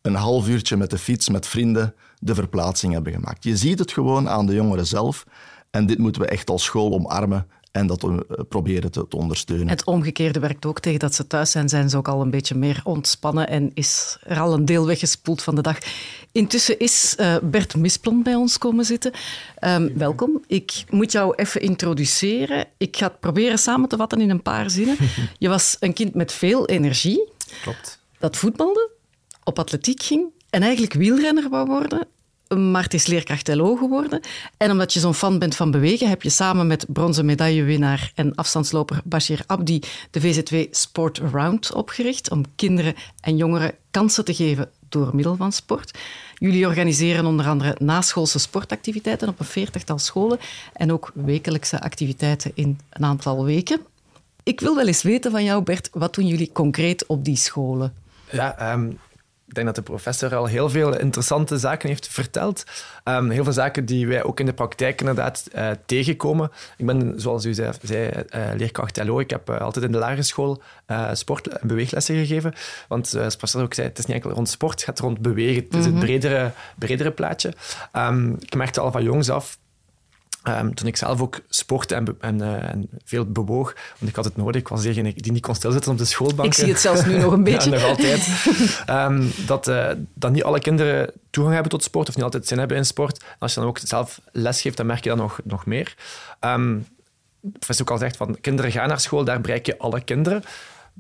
[0.03, 3.45] een half uurtje met de fiets met vrienden de verplaatsing hebben gemaakt.
[3.45, 5.25] Je ziet het gewoon aan de jongeren zelf
[5.71, 8.17] en dit moeten we echt als school omarmen en dat eh,
[8.49, 9.69] proberen te, te ondersteunen.
[9.69, 12.55] Het omgekeerde werkt ook tegen dat ze thuis zijn, zijn ze ook al een beetje
[12.55, 15.79] meer ontspannen en is er al een deel weggespoeld van de dag.
[16.33, 19.13] Intussen is eh, Bert Misplon bij ons komen zitten.
[19.59, 20.43] Ehm, welkom.
[20.47, 22.67] Ik moet jou even introduceren.
[22.77, 24.97] Ik ga het proberen samen te vatten in een paar zinnen.
[25.39, 27.29] Je was een kind met veel energie,
[27.63, 28.01] Klopt.
[28.19, 28.91] dat voetbalde,
[29.45, 32.07] op atletiek ging en eigenlijk wielrenner wou worden.
[32.57, 34.21] Maar is leerkracht LO geworden.
[34.57, 38.35] En omdat je zo'n fan bent van bewegen, heb je samen met bronzen medaillewinnaar en
[38.35, 44.71] afstandsloper Bashir Abdi de VZW Sport Around opgericht om kinderen en jongeren kansen te geven
[44.89, 45.99] door middel van sport.
[46.35, 50.39] Jullie organiseren onder andere naschoolse sportactiviteiten op een veertigtal scholen
[50.73, 53.81] en ook wekelijkse activiteiten in een aantal weken.
[54.43, 57.95] Ik wil wel eens weten van jou, Bert, wat doen jullie concreet op die scholen?
[58.31, 58.91] Ja, ehm,
[59.49, 62.65] ik denk dat de professor al heel veel interessante zaken heeft verteld.
[63.05, 66.51] Ehm, heel veel zaken die wij ook in de praktijk inderdaad eh, tegenkomen.
[66.77, 69.21] Ik ben, zoals u zei, zei eh, leerkracht LO.
[69.21, 70.63] Ik heb eh, altijd in de lagere school
[71.13, 72.55] sport- en beweeglessen gegeven.
[72.89, 75.21] Want zoals de professor ook zei, het is niet enkel rond sport, het gaat rond
[75.21, 75.65] bewegen.
[75.65, 77.53] Het is het bredere, bredere plaatje.
[77.93, 79.59] Ehm, ik merkte al van jongs af
[80.49, 84.25] Ehm, toen ik zelf ook sportte en, en, eh, en veel bewoog, want ik had
[84.25, 86.49] het nodig, ik was degene die niet kon stilzitten op de schoolbank.
[86.49, 87.71] Ik zie het zelfs nu nog een beetje.
[87.71, 88.29] Ja, nog altijd.
[88.87, 92.59] Ehm, dat, eh, dat niet alle kinderen toegang hebben tot sport of niet altijd zin
[92.59, 93.25] hebben in sport.
[93.39, 95.95] Als je dan ook zelf les geeft, dan merk je dat nog, nog meer.
[96.41, 96.87] Um,
[97.41, 100.43] professor ook al zegt van kinderen gaan naar school, daar bereik je alle kinderen.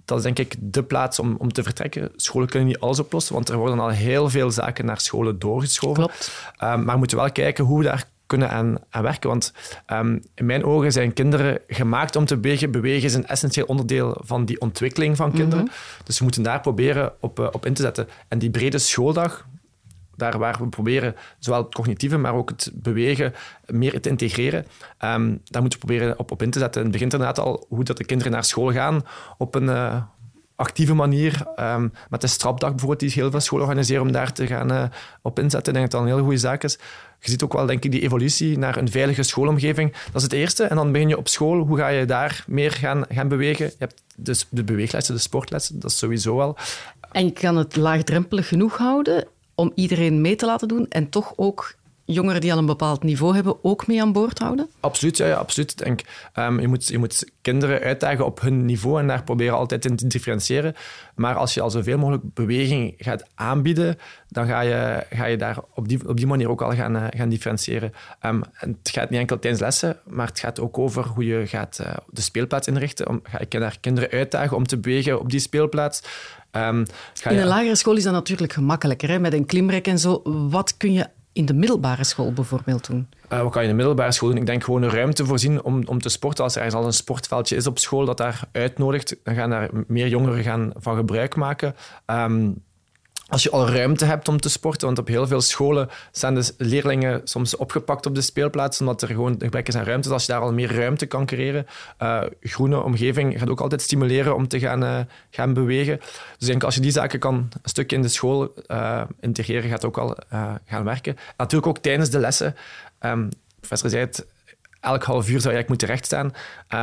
[0.05, 2.11] Dat is denk ik de plaats om, om te vertrekken.
[2.17, 6.05] Scholen kunnen niet alles oplossen, want er worden al heel veel zaken naar scholen doorgeschoven.
[6.05, 6.31] Klopt.
[6.63, 9.29] Um, maar we moeten wel kijken hoe we daar kunnen aan, aan werken.
[9.29, 9.53] Want
[9.93, 12.71] um, in mijn ogen zijn kinderen gemaakt om te bewegen.
[12.71, 15.65] Bewegen is een essentieel onderdeel van die ontwikkeling van kinderen.
[15.65, 16.05] Mm -hmm.
[16.05, 18.09] Dus we moeten daar proberen op, uh, op in te zetten.
[18.29, 19.47] En die brede schooldag,
[20.17, 23.35] daar waar we proberen zowel het cognitieve, maar ook het bewegen
[23.67, 24.67] meer te integreren.
[25.05, 26.83] Um, daar moeten we proberen op, op in te zetten.
[26.83, 29.03] Het begint inderdaad al hoe dat de kinderen naar school gaan
[29.39, 30.03] op een uh,
[30.57, 31.47] actieve manier.
[31.61, 34.83] Um, met de strapdag bijvoorbeeld, die heel veel scholen organiseren om daar te gaan uh,
[35.23, 35.73] op inzetten.
[35.73, 36.79] Ik denk dat dat een heel goede zaak is.
[37.21, 39.93] Je ziet ook wel, denk ik, die evolutie naar een veilige schoolomgeving.
[39.93, 40.65] Dat is het eerste.
[40.65, 41.59] En dan begin je op school.
[41.59, 43.67] Hoe ga je daar meer gaan, gaan bewegen?
[43.67, 45.81] Je hebt dus de beweeglessen, de sportlessen.
[45.81, 46.57] Dat is sowieso wel.
[47.13, 51.33] En je kan het laagdrempelig genoeg houden om iedereen mee te laten doen en toch
[51.37, 51.75] ook
[52.13, 54.69] jongeren die al een bepaald niveau hebben ook mee aan boord houden?
[54.81, 55.71] Absoluut, ja, ja absoluut.
[55.71, 56.01] Ik denk,
[56.35, 59.97] um, je, moet, je moet kinderen uitdagen op hun niveau en daar proberen altijd in
[59.97, 60.75] te differentiëren.
[61.15, 65.59] Maar als je al zoveel mogelijk beweging gaat aanbieden, dan ga je, ga je daar
[65.75, 67.93] op die, op die manier ook al gaan, uh, gaan differentiëren.
[68.27, 71.47] Um, en het gaat niet enkel tijdens lessen, maar het gaat ook over hoe je
[71.47, 73.09] gaat uh, de speelplaats inrichten.
[73.09, 76.03] Om, ga je daar kinderen uitdagen om te bewegen op die speelplaats.
[76.53, 76.87] Um,
[77.29, 79.19] in een lagere school is dat natuurlijk gemakkelijker, hè?
[79.19, 80.23] met een klimrek en zo.
[80.51, 81.07] Wat kun je
[81.39, 83.09] in de middelbare school bijvoorbeeld doen?
[83.33, 84.39] Uh, wat kan je in de middelbare school doen?
[84.39, 86.45] Ik denk gewoon een ruimte voorzien om, om te sporten.
[86.45, 89.71] Als er ergens al een sportveldje is op school dat daar uitnodigt, dan gaan daar
[89.87, 91.75] meer jongeren gaan van gebruik maken.
[92.07, 92.63] Um,
[93.29, 96.55] als je al ruimte hebt om te sporten, want op heel veel scholen zijn de
[96.57, 100.03] leerlingen soms opgepakt op de speelplaats, omdat er gewoon gebrek is aan ruimte.
[100.03, 101.67] Dus als je daar al meer ruimte kan creëren,
[102.03, 104.99] uh, groene omgeving gaat ook altijd stimuleren om te gaan, uh,
[105.31, 105.97] gaan bewegen.
[105.99, 109.71] Dus ik denk als je die zaken kan een stukje in de school uh, integreren,
[109.71, 110.17] gaat ook al
[110.67, 111.17] gaan werken.
[111.17, 112.55] En natuurlijk ook tijdens de lessen.
[113.01, 113.29] Um,
[113.61, 114.27] professor zei het,
[114.81, 116.33] elk half uur zou je eigenlijk moeten rechtstaan.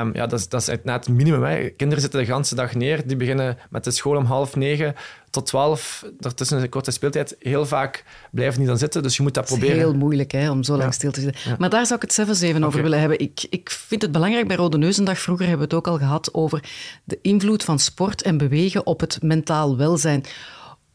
[0.02, 1.44] Um, ja, dat, is, dat is het minimum.
[1.44, 1.70] Hè.
[1.70, 3.08] Kinderen zitten de hele dag neer.
[3.08, 4.96] Die beginnen met de school om half negen
[5.30, 6.06] tot twaalf.
[6.20, 7.36] Daartussen een korte speeltijd.
[7.40, 9.04] Heel vaak blijven die dan zitten.
[9.04, 9.78] Dus je moet dat, dat proberen.
[9.80, 10.92] Het is heel moeilijk hè, om zo lang ja.
[10.92, 11.42] stil te zitten.
[11.50, 11.56] Ja.
[11.60, 12.68] Maar daar zou ik het zelfs even okay.
[12.68, 13.20] over willen hebben.
[13.20, 15.20] Ik, ik vind het belangrijk bij Rode Neuzendag.
[15.20, 16.64] Vroeger hebben we het ook al gehad over
[17.04, 20.24] de invloed van sport en bewegen op het mentaal welzijn.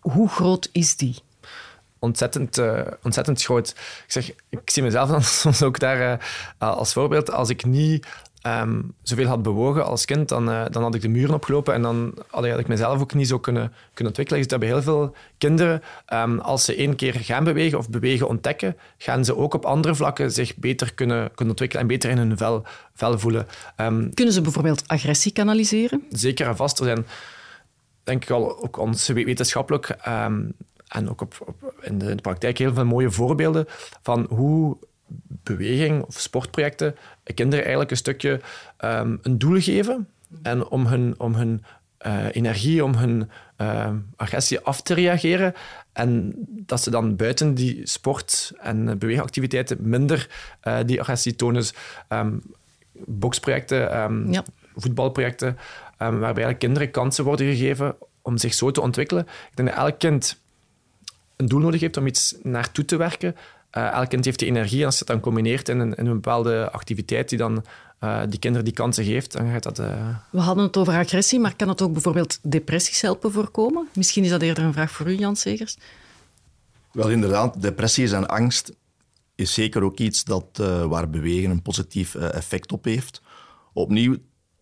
[0.00, 1.14] Hoe groot is die?
[2.00, 3.68] Ontzettend, uh, ontzettend groot.
[3.68, 6.20] Ik, zeg, ik zie mezelf dan soms ook daar
[6.60, 7.30] uh, als voorbeeld.
[7.30, 8.06] Als ik niet
[8.46, 11.82] um, zoveel had bewogen als kind, dan, uh, dan had ik de muren opgelopen en
[11.82, 14.40] dan had ik mezelf ook niet zo kunnen, kunnen ontwikkelen.
[14.40, 15.82] Dus dat hebben heel veel kinderen,
[16.12, 19.94] um, als ze één keer gaan bewegen of bewegen ontdekken, gaan ze ook op andere
[19.94, 23.46] vlakken zich beter kunnen, kunnen ontwikkelen en beter in hun vel, vel voelen.
[23.76, 26.02] Um, kunnen ze bijvoorbeeld agressie kanaliseren?
[26.10, 26.78] Zeker en vast.
[26.78, 27.06] Er zijn,
[28.04, 29.96] denk ik al, ook ons wetenschappelijk
[30.90, 33.66] en ook op, op, in, de, in, de, praktijk heel veel mooie voorbeelden
[34.02, 34.76] van hoe
[35.42, 36.96] beweging of sportprojecten
[37.34, 38.40] kinderen eigenlijk een stukje
[38.84, 40.08] um, een doel geven
[40.42, 41.64] en om hun, om hun
[42.06, 45.54] uh, energie, om hun uh, agressie af te reageren.
[45.92, 50.28] En dat ze dan buiten die sport- en beweegactiviteiten minder
[50.64, 51.60] uh, die agressie tonen.
[51.60, 51.74] Dus,
[52.08, 52.42] um,
[52.92, 54.44] boksprojecten, um, ja.
[54.76, 55.58] voetbalprojecten,
[55.98, 59.22] waarbij kinderen kansen worden gegeven om zich zo te ontwikkelen.
[59.50, 60.40] Ik denk dat elk kind
[61.40, 63.36] een doel nodig heeft om iets naartoe te werken.
[63.72, 64.80] Uh, elk kind heeft die energie.
[64.80, 67.64] En als je het dan combineert in een, in een bepaalde activiteit die dan
[68.00, 69.78] uh, die kinderen die kansen geeft, dan gaat dat...
[69.78, 70.08] Uh...
[70.30, 73.88] We hadden het over agressie, maar kan het ook bijvoorbeeld depressies helpen voorkomen?
[73.94, 75.78] Misschien is dat eerder een vraag voor u, Jan Segers.
[76.92, 77.62] Wel, inderdaad.
[77.62, 78.72] Depressies en angst
[79.34, 80.44] is zeker ook iets dat,
[80.88, 83.22] waar bewegen een positief effect op heeft.
[83.72, 84.16] Opnieuw,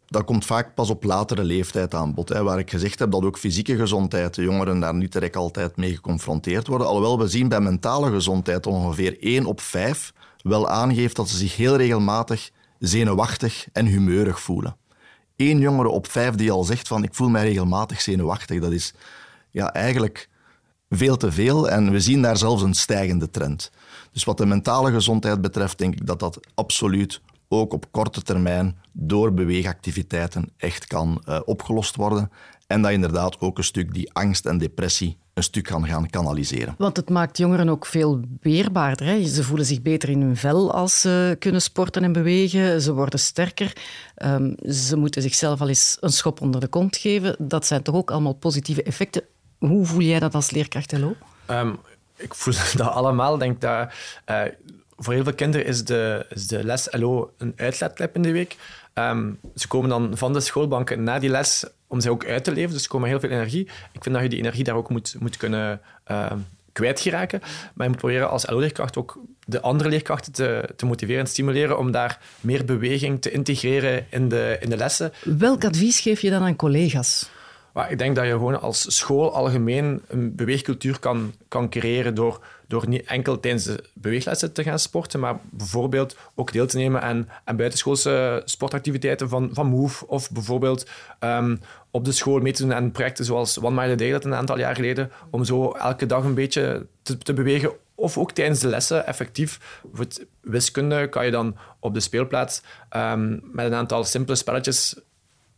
[0.08, 2.28] dat komt vaak pas op latere leeftijd aan bod.
[2.28, 5.76] Hè, waar ik gezegd heb dat ook fysieke gezondheid, de jongeren daar niet direct altijd
[5.76, 6.86] mee geconfronteerd worden.
[6.86, 11.56] Alhoewel we zien bij mentale gezondheid ongeveer 1 op 5 wel aangeeft dat ze zich
[11.56, 14.76] heel regelmatig zenuwachtig en humeurig voelen.
[15.36, 18.94] Eén jongere op vijf die al zegt van ik voel mij regelmatig zenuwachtig, dat is
[19.50, 20.28] ja, eigenlijk
[20.88, 23.70] veel te veel en we zien daar zelfs een stijgende trend.
[24.12, 28.78] Dus wat de mentale gezondheid betreft denk ik dat dat absoluut ook op korte termijn
[28.92, 32.30] door beweegactiviteiten echt kan uh, opgelost worden.
[32.66, 36.74] En dat inderdaad ook een stuk die angst en depressie een stuk kan gaan kanaliseren.
[36.78, 39.06] Want het maakt jongeren ook veel weerbaarder.
[39.06, 39.26] Hè?
[39.26, 42.82] Ze voelen zich beter in hun vel als ze kunnen sporten en bewegen.
[42.82, 43.76] Ze worden sterker.
[44.16, 47.36] Um, ze moeten zichzelf al eens een schop onder de kont geven.
[47.38, 49.22] Dat zijn toch ook allemaal positieve effecten.
[49.58, 51.14] Hoe voel jij dat als leerkracht, Hello?
[51.50, 51.78] Um,
[52.16, 53.38] ik voel dat allemaal.
[53.38, 53.92] denk dat...
[54.30, 54.42] Uh,
[54.98, 58.56] voor heel veel kinderen is de, de les LO een uitlaatklep in de week.
[58.94, 62.52] Um, ze komen dan van de schoolbanken na die les om zich ook uit te
[62.52, 62.72] leven.
[62.72, 63.68] Dus ze komen heel veel energie.
[63.92, 65.80] Ik vind dat je die energie daar ook moet, moet kunnen,
[66.10, 66.32] uh,
[66.78, 67.40] kwijtgeraken.
[67.74, 71.78] Maar je moet proberen als LO-leerkracht ook de andere leerkrachten te, te motiveren en stimuleren
[71.78, 75.12] om daar meer beweging te integreren in de, in de lessen.
[75.38, 77.30] Welk advies geef je dan aan collega's?
[77.78, 82.40] Maar ik denk dat je gewoon als school algemeen een beweegcultuur kan, kan creëren door,
[82.66, 87.02] door niet enkel tijdens de beweeglessen te gaan sporten, maar bijvoorbeeld ook deel te nemen
[87.02, 90.88] aan, aan buitenschoolse sportactiviteiten van, van Move of bijvoorbeeld
[91.18, 91.56] ehm,
[91.90, 94.34] op de school mee te doen aan projecten zoals One Mile a Day, dat een
[94.34, 98.68] aantal jaar geleden, om zo elke dag een beetje te, bewegen of ook tijdens de
[98.68, 99.80] lessen effectief.
[99.92, 100.06] Voor
[100.40, 102.62] wiskunde kan je dan op de speelplaats
[102.96, 104.94] um, met een aantal simpele spelletjes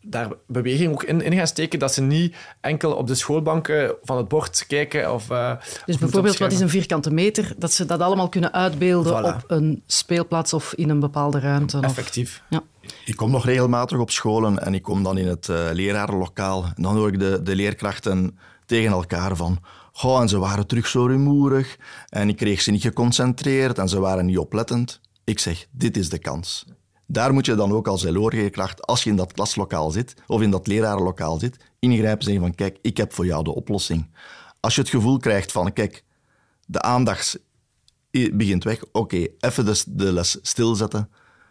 [0.03, 4.17] daar beweging ook in, in gaan steken, dat ze niet enkel op de schoolbanken van
[4.17, 5.13] het bord kijken.
[5.15, 5.53] Of, uh,
[5.87, 7.55] dus bijvoorbeeld, wat is een vierkante meter?
[7.57, 11.79] Dat ze dat allemaal kunnen uitbeelden op een speelplaats of in een bepaalde ruimte.
[11.81, 12.43] Effectief.
[12.49, 12.63] ja.
[13.05, 16.65] Ik kom nog regelmatig op scholen en ik kom dan in het uh, lerarenlokaal.
[16.65, 19.59] En dan hoor ik de, de leerkrachten tegen elkaar van...
[19.93, 21.77] Goh, en ze waren terug zo rumoerig
[22.09, 25.01] en ik kreeg ze niet geconcentreerd en ze waren niet oplettend.
[25.25, 26.67] Ik zeg, dit is de kans.
[27.13, 30.51] Daar moet je dan ook als LO-leerkracht, als je in dat klaslokaal zit of in
[30.51, 34.11] dat lerarenlokaal zit, ingrijpen en zeggen van kijk, ik heb voor jou de oplossing.
[34.61, 36.05] Als je het gevoel krijgt van kijk,
[36.67, 37.39] de aandacht
[38.11, 41.11] begint weg, oké, even de, de les stilzetten,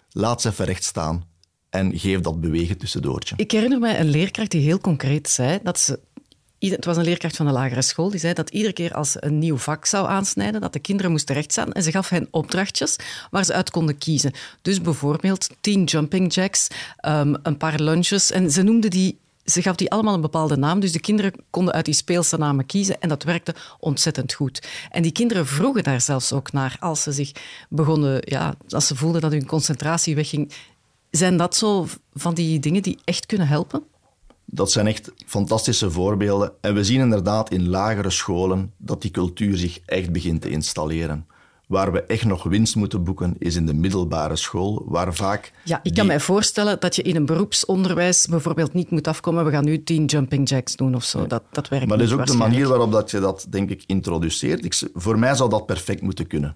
[0.10, 1.24] laat ze even recht staan
[1.70, 3.36] en geef dat bewegen tussendoortje.
[3.38, 6.00] Ik herinner mij een leerkracht die heel concreet zei dat ze
[6.60, 9.26] het was een leerkracht van de lagere school, die zei dat iedere keer als ze
[9.26, 12.96] een nieuw vak zou aansnijden, dat de kinderen moesten rechtstaan en ze gaf hen opdrachtjes
[13.32, 14.32] waar ze uit konden kiezen.
[14.62, 16.68] Dus bijvoorbeeld tien jumping jacks,
[17.06, 19.18] um, een paar lunches en ze noemde die
[19.50, 22.66] ze gaf die allemaal een bepaalde naam, dus de kinderen konden uit die speelse namen
[22.66, 24.68] kiezen en dat werkte ontzettend goed.
[24.92, 27.32] En die kinderen vroegen daar zelfs ook naar als ze zich
[27.70, 30.52] begonnen, ja, als ze voelden dat hun concentratie wegging.
[31.12, 33.84] Zijn dat zo van die dingen die echt kunnen helpen?
[34.52, 36.52] Dat zijn echt fantastische voorbeelden.
[36.62, 41.28] En we zien inderdaad in lagere scholen dat die cultuur zich echt begint te installeren.
[41.68, 45.54] Waar we echt nog winst moeten boeken, is in de middelbare school, waar vaak...
[45.64, 49.52] Ja, ik kan mij voorstellen dat je in een beroepsonderwijs bijvoorbeeld niet moet afkomen, we
[49.52, 51.28] gaan nu tien jumping jacks doen of zo.
[51.28, 53.84] Dat, dat werkt Maar dat is ook de manier waarop dat je dat, denk ik,
[53.86, 54.66] introduceert.
[54.66, 56.56] Ik, voor mij zou dat perfect moeten kunnen.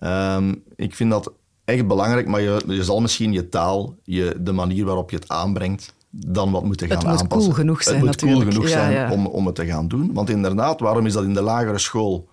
[0.00, 1.32] Um, ik vind dat
[1.64, 5.28] echt belangrijk, maar je, je zal misschien je taal, je, de manier waarop je het
[5.28, 5.94] aanbrengt,
[6.26, 7.26] dan wat moeten gaan aanpassen.
[7.26, 8.50] Het moet cool genoeg zijn, Het moet natuurlijk.
[8.50, 9.12] cool genoeg ja, zijn ja.
[9.12, 10.12] Om, om het te gaan doen.
[10.12, 12.28] Want inderdaad, waarom is dat in de lagere school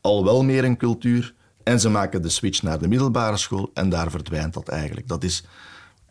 [0.00, 1.34] al wel meer een cultuur?
[1.62, 5.08] En ze maken de switch naar de middelbare school en daar verdwijnt dat eigenlijk.
[5.08, 5.44] Dat is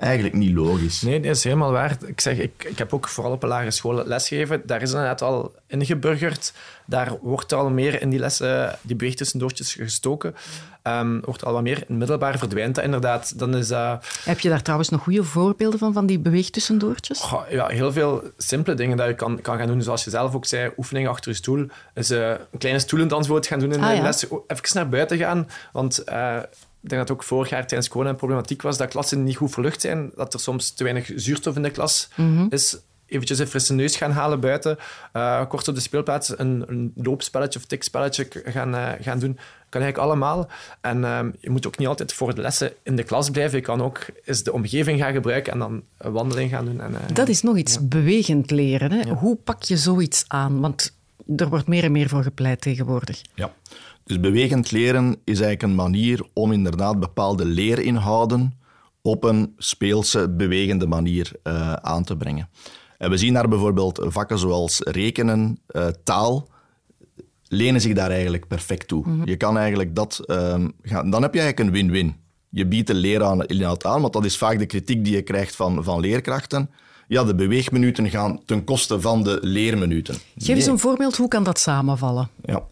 [0.02, 1.02] eigenlijk niet logisch.
[1.02, 1.98] Nee, dat is helemaal waar.
[2.06, 4.62] Ik, zeg, ik, ik heb ook vooral op een lagere school lesgegeven.
[4.66, 6.54] Daar is inderdaad al ingeburgerd.
[6.86, 10.36] Daar wordt al meer in die lessen, die beweegtussendoortjes gestoken.
[10.84, 11.84] Um, wordt al wat meer.
[11.88, 13.40] In middelbaar verdwijnt dat inderdaad.
[13.40, 17.22] Dan is, uh, Heb je daar trouwens nog goede voorbeelden van, van die beweegtussendoortjes?
[17.22, 19.82] Oh, ja, heel veel simpele dingen dat je kan, kan gaan doen.
[19.82, 21.68] Zoals je zelf ook zei, oefening achter je stoel.
[21.94, 24.02] Dus uh, een kleine stoelendans gaan doen in Ah, de ja.
[24.02, 24.24] les.
[24.24, 25.50] Even naar buiten gaan.
[25.72, 26.04] Want...
[26.10, 26.38] Uh,
[26.84, 29.52] ik denk dat ook vorig jaar tijdens corona een problematiek was dat klassen niet goed
[29.52, 32.46] verlucht zijn, dat er soms te weinig zuurstof in de klas Mhm.
[32.50, 32.78] is.
[33.06, 34.78] Eventjes een frisse neus gaan halen buiten,
[35.14, 39.38] uh, kort op de speelplaats een, een loopspelletje of tikspelletje gaan, uh, gaan doen.
[39.70, 40.48] Kan eigenlijk allemaal.
[40.82, 43.58] En uh, je moet ook niet altijd voor de lessen in de klas blijven.
[43.58, 46.82] Je kan ook eens de omgeving gaan gebruiken en dan een wandeling gaan doen.
[46.82, 47.82] En, uh, dat is nog iets ja.
[47.82, 48.92] bewegend leren.
[48.92, 49.00] Hè?
[49.00, 49.14] Ja.
[49.14, 50.60] Hoe pak je zoiets aan?
[50.60, 50.96] Want
[51.36, 53.22] er wordt meer en meer voor gepleit tegenwoordig.
[53.36, 53.54] Ja.
[54.12, 58.60] Dus bewegend leren is eigenlijk een manier om inderdaad bepaalde leerinhouden
[59.02, 62.50] op een speelse, bewegende manier uh, aan te brengen.
[62.98, 66.48] En we zien daar bijvoorbeeld vakken zoals rekenen, uh, taal,
[67.48, 69.04] lenen zich daar eigenlijk perfect toe.
[69.06, 69.28] Mm -hmm.
[69.28, 70.24] Je kan eigenlijk dat...
[70.28, 72.16] Um, gaan, dan heb je eigenlijk een win-win.
[72.50, 75.84] Je biedt de lerinhoud aan, want dat is vaak de kritiek die je krijgt van,
[75.84, 76.70] van leerkrachten.
[77.08, 80.16] Ja, de beweegminuten gaan ten koste van de leerminuten.
[80.16, 80.56] Geef nee.
[80.56, 82.30] eens een voorbeeld, hoe kan dat samenvallen?
[82.44, 82.64] Ja.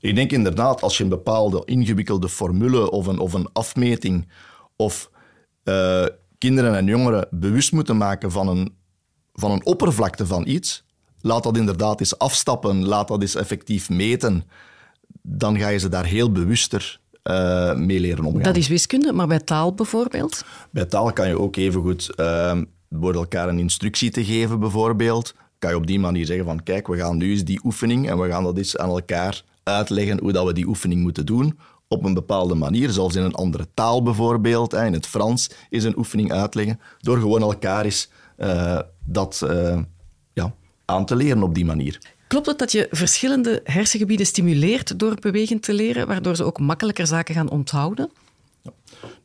[0.00, 4.28] Ik denk inderdaad, als je een bepaalde ingewikkelde formule of een, of een afmeting
[4.76, 5.10] of
[5.64, 6.04] uh,
[6.38, 8.74] kinderen en jongeren bewust moeten maken van een,
[9.32, 10.84] van een oppervlakte van iets,
[11.20, 14.44] laat dat inderdaad eens afstappen, laat dat eens effectief meten,
[15.22, 18.42] dan ga je ze daar heel bewuster uh, mee leren omgaan.
[18.42, 20.44] Dat is wiskunde, maar bij taal bijvoorbeeld?
[20.70, 25.70] Bij taal kan je ook evengoed uh, door elkaar een instructie te geven bijvoorbeeld, kan
[25.70, 28.28] je op die manier zeggen van kijk, we gaan nu eens die oefening en we
[28.28, 32.14] gaan dat eens aan elkaar uitleggen hoe dat we die oefening moeten doen op een
[32.14, 34.72] bepaalde manier, zelfs in een andere taal bijvoorbeeld.
[34.72, 39.78] In het Frans is een oefening uitleggen, door gewoon elkaar eens uh, dat uh,
[40.32, 40.54] ja,
[40.84, 41.98] aan te leren op die manier.
[42.28, 47.06] Klopt het dat je verschillende hersengebieden stimuleert door bewegend te leren, waardoor ze ook makkelijker
[47.06, 48.10] zaken gaan onthouden?
[48.62, 48.70] Ja.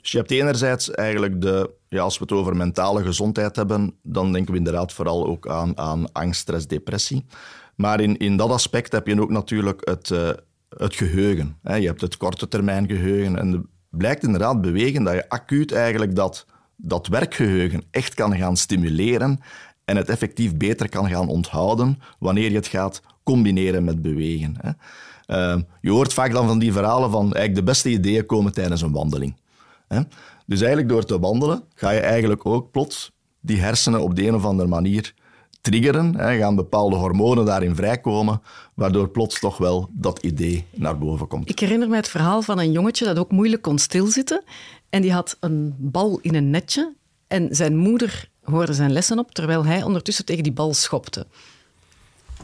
[0.01, 4.31] Dus je hebt enerzijds eigenlijk de, ja, als we het over mentale gezondheid hebben, dan
[4.31, 7.25] denken we inderdaad vooral ook aan, aan angst, stress, depressie.
[7.75, 10.29] Maar in, in dat aspect heb je ook natuurlijk het, uh,
[10.69, 11.57] het geheugen.
[11.63, 13.39] Je hebt het korte termijn geheugen.
[13.39, 18.57] En het blijkt inderdaad bewegen dat je acuut eigenlijk dat, dat werkgeheugen echt kan gaan
[18.57, 19.39] stimuleren
[19.85, 24.77] en het effectief beter kan gaan onthouden wanneer je het gaat combineren met bewegen.
[25.25, 28.81] Ehm, je hoort vaak dan van die verhalen van eigenlijk de beste ideeën komen tijdens
[28.81, 29.35] een wandeling.
[30.45, 34.35] Dus eigenlijk door te wandelen ga je eigenlijk ook plots die hersenen op de een
[34.35, 35.13] of andere manier
[35.63, 36.15] triggeren.
[36.15, 38.41] Hè, gaan bepaalde hormonen daarin vrijkomen,
[38.73, 41.49] waardoor plots toch wel dat idee naar boven komt.
[41.49, 44.43] Ik herinner me het verhaal van een jongetje dat ook moeilijk kon stilzitten.
[44.89, 46.93] En die had een bal in een netje.
[47.27, 51.25] En zijn moeder hoorde zijn lessen op, terwijl hij ondertussen tegen die bal schopte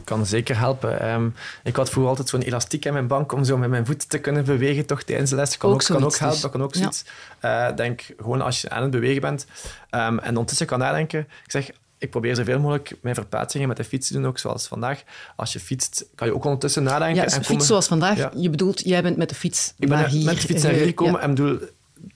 [0.04, 1.00] kan zeker helpen.
[1.00, 1.28] Ehm,
[1.62, 4.18] ik had vroeger altijd zo'n elastiek in mijn bank om zo met mijn voet te
[4.18, 5.56] kunnen bewegen toch tijdens de les.
[5.56, 6.50] Kan ook, kan ook helpen, dus.
[6.50, 7.04] kan ook zoiets.
[7.40, 7.68] Ja.
[7.70, 9.46] Uh, denk gewoon als je aan het bewegen bent
[9.90, 11.20] um, en ondertussen kan nadenken.
[11.20, 11.70] Ik zeg,
[12.00, 15.02] ik probeer zoveel mogelijk mijn verplaatsingen met de fiets te doen, ook zoals vandaag.
[15.36, 17.24] Als je fietst, kan je ook ondertussen nadenken.
[17.24, 18.30] Ja, en fiets zoals vandaag.
[18.36, 20.24] Je bedoelt, jij bent met de fiets ik ben hier.
[20.24, 21.58] met de fiets naar hier gekomen en bedoel,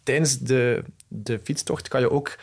[0.02, 2.36] tijdens de, de fietstocht kan je ook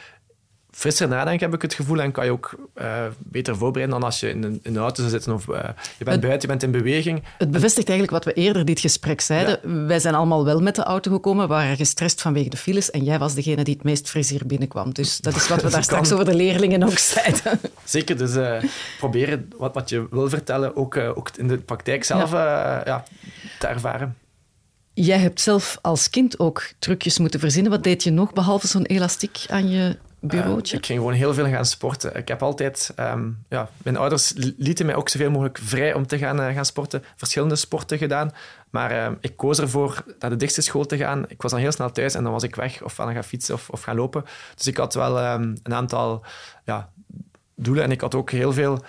[0.72, 2.02] frisser nadenken, heb ik het gevoel.
[2.02, 4.96] En kan je ook uh, beter voorbereiden dan als je in een, in een auto
[4.96, 5.56] zou zitten of uh,
[5.98, 7.24] je bent buiten, je bent in beweging.
[7.38, 9.88] Het bevestigt eigenlijk wat we eerder dit gesprek zeiden.
[9.88, 13.20] Wij zijn allemaal wel met de auto gekomen, waren gestrest vanwege de files en jij
[13.20, 14.94] was degene die het meest fris hier binnenkwam.
[14.94, 17.60] Dus dat is wat we daar straks over de leerlingen ook zeiden.
[17.84, 18.64] Zeker, dus uh,
[18.98, 22.82] proberen wat, wat je wil vertellen ook, ook in de praktijk zelf ja.
[22.86, 23.04] ja
[23.60, 24.16] te ervaren.
[24.94, 27.72] Jij hebt zelf als kind ook trucjes moeten verzinnen.
[27.72, 30.78] Wat deed je nog, behalve zo'n elastiek aan je bureautje?
[30.78, 32.16] ik ging gewoon heel veel gaan sporten.
[32.16, 32.92] Ik heb altijd...
[32.96, 36.66] Ehm, ja, mijn ouders lieten mij ook zoveel mogelijk vrij om te gaan, uh, gaan
[36.66, 37.04] sporten.
[37.16, 38.32] Verschillende sporten gedaan.
[38.70, 41.26] Maar ehm, ik koos ervoor naar de dichtste school te gaan.
[41.28, 43.54] Ik was dan heel snel thuis en dan was ik weg of aan gaan fietsen
[43.54, 44.26] of, of gaan lopen.
[44.56, 46.26] Dus ik had wel um, een aantal
[46.66, 46.90] ja,
[47.56, 47.84] doelen.
[47.84, 48.84] En ik had ook heel veel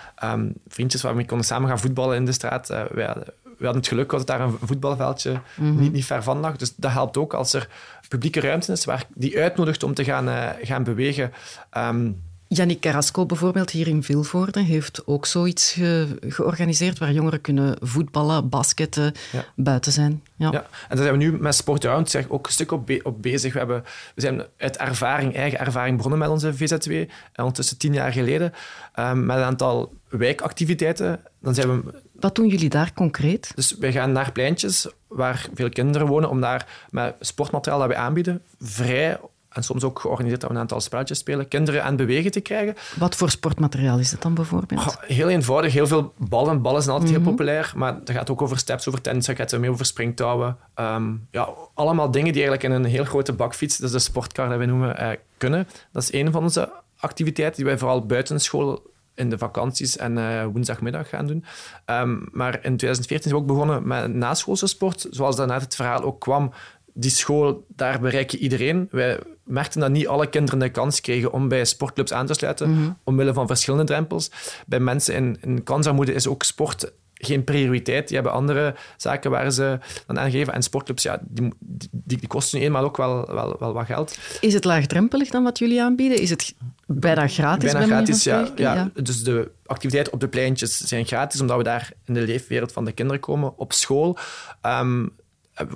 [0.67, 2.71] vriendjes waarmee we konden samen gaan voetballen in de straat.
[2.71, 3.15] Uh, wij,
[3.57, 6.55] we hadden het geluk dat daar een voetbalveldje mm niet, niet ver van lag.
[6.55, 7.69] Dus dat helpt ook als er
[8.13, 11.31] publieke ruimte is waar die uitnodigt om te gaan, uh, gaan bewegen.
[11.77, 15.79] Um, Yannick Carrasco bijvoorbeeld hier in Vilvoorde heeft ook zoiets
[16.19, 19.13] georganiseerd waar jongeren kunnen voetballen, basketten,
[19.55, 20.23] buiten zijn.
[20.35, 20.51] Ja.
[20.51, 20.59] ja.
[20.89, 23.53] en daar zijn we nu met Sport Around zeg, ook een stuk op, op bezig.
[23.53, 23.83] We, hebben,
[24.15, 28.53] we zijn uit ervaring, eigen ervaring begonnen met onze VZW, en ondertussen tien jaar geleden,
[28.99, 31.19] um, met een aantal wijkactiviteiten.
[31.41, 33.51] Dan zijn we wat doen jullie daar concreet?
[33.55, 37.97] Dus wij gaan naar pleintjes waar veel kinderen wonen om daar met sportmateriaal dat wij
[37.97, 42.31] aanbieden vrij en soms ook georganiseerd dat we een aantal spelletjes spelen, kinderen aan bewegen
[42.31, 42.75] te krijgen.
[42.99, 44.97] Wat voor sportmateriaal is dat dan bijvoorbeeld?
[45.01, 46.61] heel eenvoudig, heel veel ballen.
[46.61, 47.29] Ballen zijn altijd heel mhm.
[47.29, 50.57] populair, maar het gaat ook over steps, over tennisraketten, meer over springtouwen.
[50.75, 54.49] Um, ja, allemaal dingen die eigenlijk in een heel grote bakfiets, dat is de sportkar
[54.49, 55.67] dat wij noemen, uh, kunnen.
[55.91, 60.17] Dat is een van onze activiteiten die wij vooral buiten school in de vakanties en
[60.17, 61.45] uh, woensdagmiddag gaan doen.
[61.85, 65.07] Um, maar in 2014 zijn we ook begonnen met naschoolse sport.
[65.09, 66.51] Zoals daarnet het verhaal ook kwam,
[66.93, 68.87] die school, daar bereik je iedereen.
[68.91, 72.69] Wij merkten dat niet alle kinderen de kans kregen om bij sportclubs aan te sluiten,
[72.69, 74.31] mm omwille van verschillende drempels.
[74.65, 76.91] Bij mensen in, in kansarmoede is ook sport
[77.25, 78.07] geen prioriteit.
[78.07, 80.53] Die hebben andere zaken waar ze dan aan geven.
[80.53, 81.53] En sportclubs, ja, die,
[81.91, 84.17] die, die kosten nu eenmaal ook wel, wel, wel wat geld.
[84.39, 86.19] Is het laagdrempelig dan wat jullie aanbieden?
[86.19, 86.55] Is het
[86.85, 87.71] bijna gratis?
[87.71, 91.91] Bijna gratis, ja, ja, Dus de activiteiten op de pleintjes zijn gratis, omdat we daar
[92.05, 93.57] in de leefwereld van de kinderen komen.
[93.57, 94.17] Op school
[94.61, 95.11] um,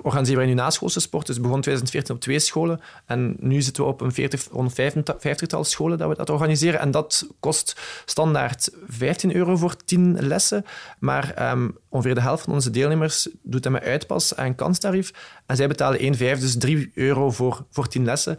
[0.02, 1.26] organiseren wij nu naschoolse sport.
[1.26, 2.80] Dus begon 2014 op twee scholen.
[3.06, 6.80] En nu zitten we op een 40, 150-tal scholen dat we dat organiseren.
[6.80, 10.64] En dat kost standaard 15 euro voor 10 lessen.
[10.98, 15.12] Maar um, ongeveer de helft van onze deelnemers doet dat met uitpas en kanstarief.
[15.46, 18.32] En zij betalen 1,5, dus 3 euro voor, voor 10 lessen.
[18.32, 18.38] Um,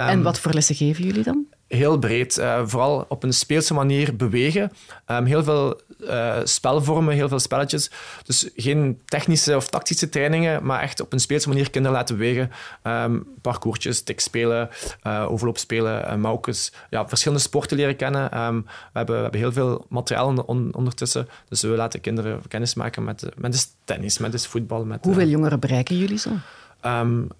[0.00, 1.46] en wat voor lessen geven jullie dan?
[1.68, 2.38] Heel breed.
[2.38, 4.72] Uh, vooral op een speelse manier bewegen.
[5.06, 7.90] Um, heel veel uh, spelvormen, heel veel spelletjes.
[8.24, 12.50] Dus geen technische of tactische trainingen, maar echt op een speelse manier kinderen laten bewegen.
[12.82, 14.68] Um, parcoursjes, tikspelen,
[15.06, 16.72] uh, overloopspelen, uh, maukes.
[16.90, 18.40] Ja, verschillende sporten leren kennen.
[18.40, 21.28] Um, we, hebben, we hebben heel veel materiaal on ondertussen.
[21.48, 24.84] Dus we laten kinderen kennis maken met, met tennis, met de voetbal.
[24.84, 26.30] Met, Hoeveel jongeren bereiken jullie zo?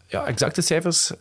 [0.06, 1.12] ja, exacte cijfers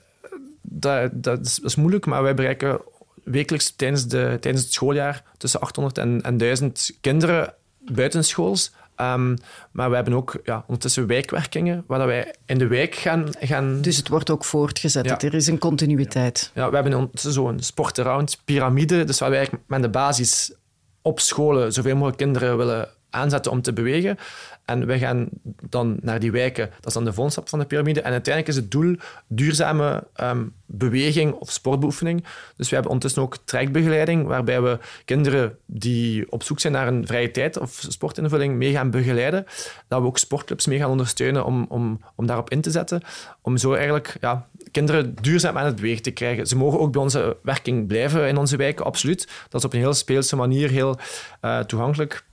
[0.63, 2.81] dat, dat, is, dat, is, moeilijk, maar wij bereiken
[3.23, 8.71] wekelijks tijdens, de, tijdens het schooljaar tussen 800 en, en 1000 kinderen buitenschools.
[9.01, 9.37] Um,
[9.71, 13.29] maar we hebben ook ja, ondertussen wijkwerkingen, waar wij in de wijk gaan...
[13.39, 13.81] gaan...
[13.81, 16.51] Dus het wordt ook voortgezet, er is een continuïteit.
[16.53, 20.53] Ja, we hebben ondertussen zo'n sport-around piramide, dus waar wij met de basis
[21.01, 24.17] op scholen zoveel mogelijk kinderen willen aanzetten om te bewegen.
[24.65, 25.27] En we gaan
[25.69, 28.01] dan naar die wijken, dat is dan de volgende van de piramide.
[28.01, 28.95] En uiteindelijk is het doel
[29.27, 32.23] duurzame ehm, beweging of sportbeoefening.
[32.55, 37.07] Dus we hebben ondertussen ook trekbegeleiding, waarbij we kinderen die op zoek zijn naar een
[37.07, 39.45] vrije tijd of sportinvulling mee gaan begeleiden.
[39.87, 43.01] Dat we ook sportclubs mee gaan ondersteunen om, om, om daarop in te zetten.
[43.41, 46.47] Om zo eigenlijk ja, kinderen duurzaam aan het bewegen te krijgen.
[46.47, 49.27] Ze mogen ook bij onze werking blijven in onze wijken, absoluut.
[49.49, 50.97] Dat is op een heel speelse manier heel
[51.41, 52.23] uh, toegankelijk.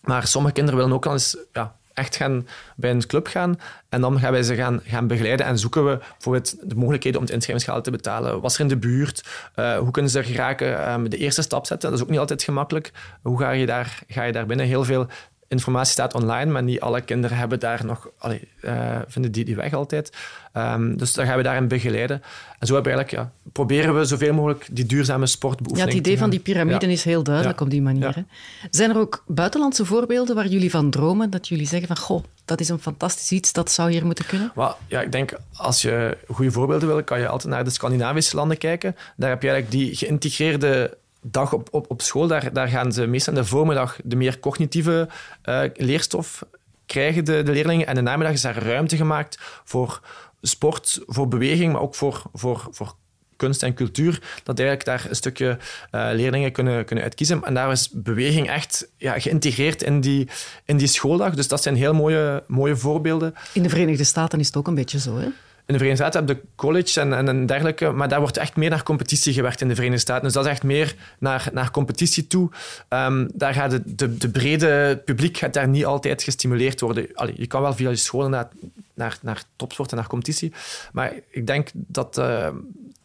[0.00, 2.46] Maar sommige kinderen willen ook al eens ja, echt gaan
[2.76, 3.60] bij een club gaan.
[3.88, 7.26] En dan gaan wij ze gaan, gaan begeleiden en zoeken we bijvoorbeeld de mogelijkheden om
[7.26, 8.40] het inschrijvingsgeld te betalen.
[8.40, 9.24] Wat is er in de buurt?
[9.56, 10.92] Uh, hoe kunnen ze er geraken?
[10.92, 12.92] Um, de eerste stap zetten, dat is ook niet altijd gemakkelijk.
[13.22, 14.66] Hoe ga je daar, ga je daar binnen?
[14.66, 15.06] Heel veel
[15.50, 19.56] informatie staat online, maar niet alle kinderen hebben daar nog, allee, uh, vinden die die
[19.56, 20.12] weg altijd.
[20.56, 22.22] Um, dus dan gaan we daarin begeleiden.
[22.58, 26.06] En zo hebben we eigenlijk, ja, proberen we zoveel mogelijk die duurzame sportbeoefening Ja, het
[26.06, 28.14] idee van die piramide is heel duidelijk op die manier.
[28.14, 28.22] Hè?
[28.70, 32.60] Zijn er ook buitenlandse voorbeelden waar jullie van dromen, dat jullie zeggen van, goh, dat
[32.60, 34.52] is een fantastisch iets, dat zou hier moeten kunnen?
[34.54, 38.36] Well, ja, ik denk, als je goede voorbeelden wil, kan je altijd naar de Scandinavische
[38.36, 38.96] landen kijken.
[39.16, 43.06] Daar heb je eigenlijk die geïntegreerde dag op, op, op school, daar, daar gaan ze
[43.06, 45.08] meestal in de voormiddag de meer cognitieve
[45.44, 46.42] uh, leerstof
[46.86, 47.86] krijgen, de, de leerlingen.
[47.86, 50.00] En de namiddag is daar ruimte gemaakt voor
[50.42, 52.94] sport, voor beweging, maar ook voor, voor, voor
[53.36, 55.58] kunst en cultuur, dat eigenlijk daar een stukje
[55.92, 57.44] uh, leerlingen kunnen, kunnen uitkiezen.
[57.44, 60.28] En daar is beweging echt ja, geïntegreerd in die,
[60.64, 61.34] in die schooldag.
[61.34, 63.34] Dus dat zijn heel mooie, mooie voorbeelden.
[63.52, 65.28] In de Verenigde Staten is het ook een beetje zo, hè?
[65.66, 68.70] In de Verenigde Staten heb je college en, en, dergelijke, maar daar wordt echt meer
[68.70, 70.24] naar competitie gewerkt in de Verenigde Staten.
[70.24, 72.50] Dus dat is echt meer naar, naar competitie toe.
[72.88, 77.08] Um, daar gaat de, de, de, brede publiek gaat daar niet altijd gestimuleerd worden.
[77.14, 78.48] Allee, je kan wel via je school naar,
[78.94, 80.52] naar, naar topsport en naar competitie,
[80.92, 82.48] maar ik denk dat, uh,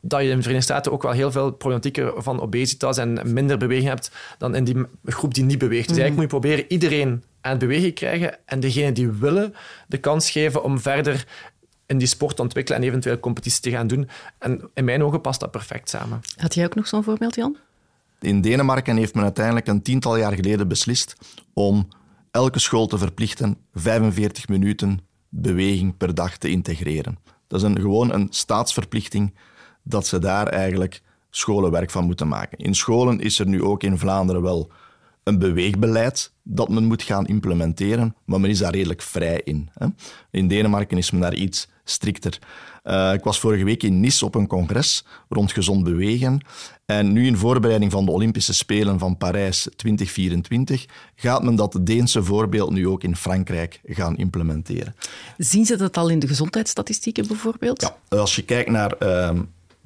[0.02, 3.58] dat je in de Verenigde Staten ook wel heel veel problematieken van obesitas en minder
[3.58, 5.88] beweging hebt dan in die groep die niet beweegt.
[5.88, 9.56] Dus eigenlijk moet je proberen iedereen aan het bewegen krijgen en degenen die willen
[9.88, 11.26] de kans geven om verder
[11.86, 14.10] in die sport ontwikkelen en eventueel competitie te gaan doen.
[14.40, 16.22] En in mijn ogen past dat perfect samen.
[16.36, 17.58] Had jij ook nog zo'n voorbeeld, Jan?
[18.20, 21.16] In Denemarken heeft men uiteindelijk een tiental jaar geleden beslist
[21.54, 21.88] om
[22.32, 27.18] elke school te verplichten 45 minuten beweging per dag te integreren.
[27.48, 29.34] Dat is een, gewoon een staatsverplichting
[29.84, 32.58] dat ze daar eigenlijk scholenwerk van moeten maken.
[32.58, 34.72] In scholen is er nu ook in Vlaanderen wel
[35.24, 39.70] een beweegbeleid dat men moet gaan implementeren, maar men is daar redelijk vrij in.
[40.32, 42.40] In Denemarken is men daar iets strikter.
[42.84, 46.46] Uh, ik was vorige week in Nice op een congres rond gezond bewegen.
[46.86, 52.24] En nu in voorbereiding van de Olympische Spelen van Parijs 2024 gaat men dat Deense
[52.24, 54.96] voorbeeld nu ook in Frankrijk gaan implementeren.
[55.38, 57.82] Zien ze dat al in de gezondheidsstatistieken bijvoorbeeld?
[57.82, 59.30] Ja, als je kijkt naar uh,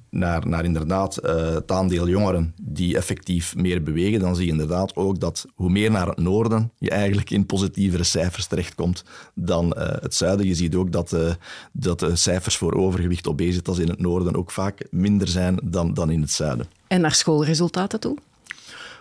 [0.10, 4.96] naar, naar inderdaad uh, het aandeel jongeren die effectief meer bewegen, dan zie je inderdaad
[4.96, 9.04] ook dat hoe meer naar het noorden je eigenlijk in positievere cijfers terechtkomt
[9.34, 10.46] dan uh, het zuiden.
[10.46, 11.34] Je ziet ook dat, uh,
[11.72, 16.10] dat de cijfers voor overgewicht, obesitas in het noorden ook vaak minder zijn dan, dan
[16.10, 16.68] in het zuiden.
[16.88, 18.18] En naar schoolresultaten toe?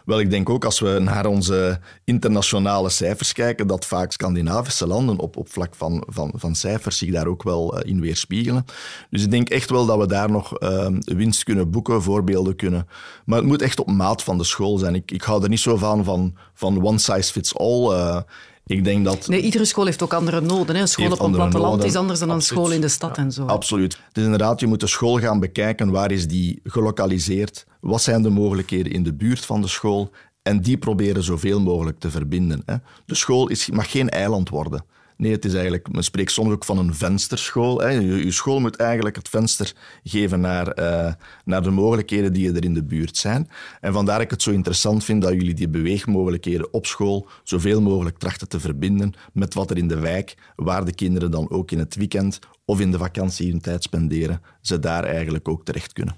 [0.09, 5.19] Wel, ik denk ook als we naar onze internationale cijfers kijken, dat vaak Scandinavische landen
[5.19, 8.65] op, op vlak van, van, van cijfers zich daar ook wel uh, in weerspiegelen.
[9.11, 12.89] Dus ik denk echt wel dat we daar nog uh, winst kunnen boeken, voorbeelden kunnen.
[13.25, 14.95] Maar het moet echt op maat van de school zijn.
[14.95, 17.93] Ik, ik hou er niet zo van, van, van one size fits all.
[17.93, 18.21] Uh,
[18.69, 19.29] ik denk dat...
[19.29, 20.75] Nee, iedere school heeft ook andere noden.
[20.75, 20.81] Hè.
[20.81, 22.51] Een school op een platteland is anders dan Absoluut.
[22.51, 23.45] een school in de stad en zo.
[23.47, 23.99] Absoluut.
[24.13, 25.91] Dus inderdaad, je moet de school gaan bekijken.
[25.91, 27.67] Waar is die gelokaliseerd?
[27.81, 30.11] Wat zijn de mogelijkheden in de buurt van de school?
[30.43, 32.63] En die proberen zoveel mogelijk te verbinden.
[32.65, 32.75] Hè.
[33.07, 34.85] De school is, mag geen eiland worden.
[35.19, 37.81] Nee, het is eigenlijk, men spreekt soms ook van een vensterschool.
[37.81, 37.89] Hè.
[37.89, 39.73] Je, school moet eigenlijk het venster
[40.05, 41.13] geven naar, uh,
[41.45, 43.49] naar de mogelijkheden die er in de buurt zijn.
[43.81, 47.81] En vandaar dat ik het zo interessant vind dat jullie die beweegmogelijkheden op school zoveel
[47.83, 51.71] mogelijk trachten te verbinden met wat er in de wijk, waar de kinderen dan ook
[51.71, 55.93] in het weekend of in de vakantie hun tijd spenderen, ze daar eigenlijk ook terecht
[55.93, 56.17] kunnen.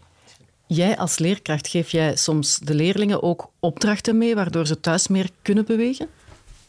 [0.67, 5.31] Jij als leerkracht, geef jij soms de leerlingen ook opdrachten mee waardoor ze thuis meer
[5.43, 6.09] kunnen bewegen?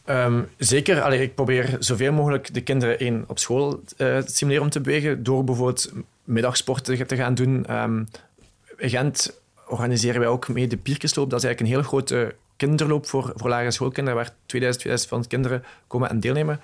[0.06, 1.12] Um, zeker.
[1.12, 3.78] Ik probeer zoveel mogelijk de kinderen één, op school uh,
[4.18, 5.92] te stimuleren om te bewegen, door bijvoorbeeld
[6.24, 7.76] middagsporten te gaan doen.
[7.82, 8.08] Um,
[8.76, 11.30] in Gent organiseren wij ook mee de Pierkesloop.
[11.30, 15.64] Dat is eigenlijk een heel grote kinderloop voor, voor lagere schoolkinderen, waar 2000, 2000 kinderen
[15.86, 16.60] komen en deelnemen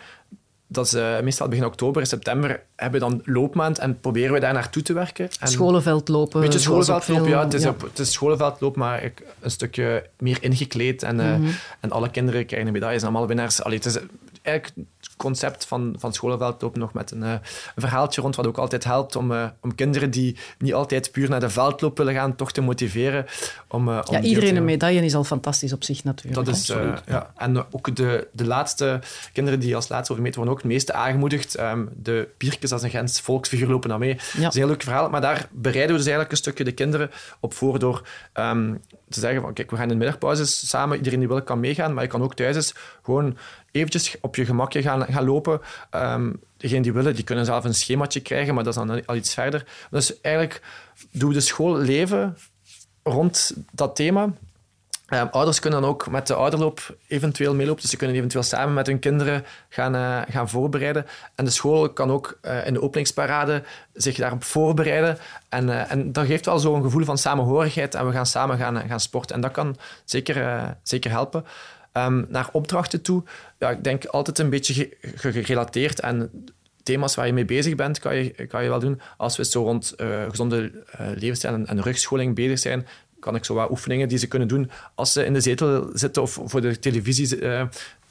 [0.69, 4.53] dat is uh, meestal begin oktober, september hebben we dan loopmaand en proberen we daar
[4.53, 5.29] naartoe te werken.
[5.41, 6.41] En scholenveld lopen.
[6.41, 7.45] Een beetje scholenveld lopen, ja.
[7.45, 11.03] Het is, Op, het is scholenveld lopen, maar een stukje meer ingekleed.
[11.03, 11.55] En, uh, mm -hmm.
[11.81, 13.63] en alle kinderen krijgen een medaille, allemaal winnaars.
[13.63, 13.99] Allee, het is
[14.49, 17.41] eigenlijk het concept van, van Scholenveld lopen nog met een, uh, een,
[17.77, 21.41] verhaaltje rond, wat ook altijd helpt om, uh, om kinderen die niet altijd puur naar
[21.41, 23.27] de veldloop willen gaan, toch te motiveren.
[23.69, 26.47] Om, uh, om ja, iedereen een medaille is al fantastisch op zich natuurlijk.
[26.47, 26.67] Dat is,
[27.07, 27.33] ja.
[27.37, 29.01] En ook de, de laatste
[29.33, 31.61] kinderen die als laatste overmeten worden ook het meeste aangemoedigd.
[31.61, 34.15] Um, de Pierkes als een Gens volksfiguur lopen naar mee.
[34.15, 34.17] Ja.
[34.17, 36.73] Dat is een heel leuk verhaal, maar daar bereiden we dus eigenlijk een stukje de
[36.73, 40.97] kinderen op voor door um, te zeggen van kijk, we gaan in de middagpauzes samen,
[40.97, 43.37] iedereen die wil kan meegaan, maar je kan ook thuis eens gewoon
[43.73, 45.61] eventjes op je gemakje gaan, gaan lopen.
[45.95, 49.35] Um, die willen, die kunnen zelf een schemaatje krijgen, maar dat is dan al iets
[49.35, 49.65] verder.
[49.91, 50.63] Dus eigenlijk
[51.11, 52.37] doen we de school leven
[53.03, 54.33] rond dat thema.
[55.15, 57.81] Um, ouders kunnen dan ook met de ouderloop eventueel meelopen.
[57.81, 61.07] Dus ze kunnen eventueel samen met hun kinderen gaan, uh, gaan voorbereiden.
[61.35, 63.63] En de school kan ook uh, in de openingsparade
[63.93, 65.19] zich daarop voorbereiden.
[65.49, 67.95] En, uh, en dat geeft wel zo'n gevoel van samenhorigheid.
[67.95, 69.35] En we gaan samen gaan, gaan sporten.
[69.35, 71.45] En dat kan zeker, zeker helpen.
[72.07, 73.23] Um, naar opdrachten toe,
[73.59, 76.01] ja, ik denk altijd een beetje gerelateerd.
[76.01, 76.45] En
[76.83, 79.01] thema's waar je mee bezig bent, kan je, kan je wel doen.
[79.17, 79.95] Als we zo rond
[80.29, 80.85] gezonde
[81.15, 82.87] levensstijl en, en rugscholing bezig zijn,
[83.21, 86.23] kan ik zo wat oefeningen die ze kunnen doen als ze in de zetel zitten
[86.23, 87.41] of voor de televisie.
[87.41, 87.63] Uh,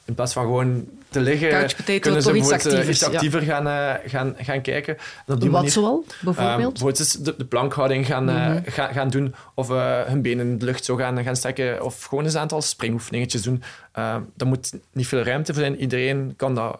[0.04, 4.34] in plaats van gewoon te liggen, kunnen ze iets, actiever, iets actiever gaan, uh, gaan,
[4.38, 4.96] gaan kijken.
[5.26, 6.58] En op die Wat zoal, bijvoorbeeld?
[6.58, 8.54] Um, bijvoorbeeld de, de plankhouding gaan, mm -hmm.
[8.54, 11.84] uh, gaan, gaan doen, of uh, hun benen in de lucht zo gaan, gaan strekken,
[11.84, 13.62] of gewoon eens een aantal springoefeningetjes doen.
[13.92, 15.80] daar moet niet veel ruimte voor zijn.
[15.80, 16.78] Iedereen kan dat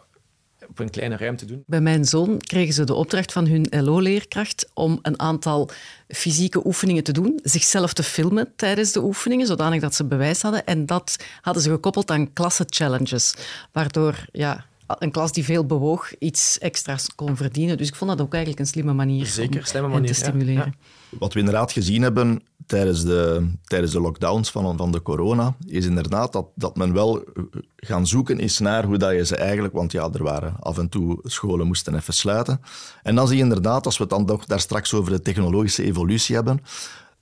[0.78, 1.62] op een kleine ruimte doen.
[1.66, 5.70] Bij mijn zoon kregen ze de opdracht van hun LO-leerkracht om een aantal
[6.08, 10.66] fysieke oefeningen te doen, zichzelf te filmen tijdens de oefeningen, zodanig dat ze bewijs hadden.
[10.66, 13.34] En dat hadden ze gekoppeld aan klasse-challenges,
[13.72, 17.76] waardoor ja, een klas die veel bewoog iets extra's kon verdienen.
[17.76, 20.74] Dus ik vond dat ook eigenlijk een slimme manier Zeker, om slimme manier, te stimuleren.
[21.08, 25.86] Wat we inderdaad gezien hebben tijdens de, tijdens de lockdowns van, van de corona, is
[25.86, 27.24] inderdaad dat, dat men wel
[27.76, 29.74] gaan zoeken is naar hoe dat je ze eigenlijk...
[29.74, 32.60] Want ja, er waren af en toe scholen moesten even sluiten.
[33.02, 35.82] En dan zie je inderdaad, als we het dan toch daar straks over de technologische
[35.84, 36.60] evolutie hebben,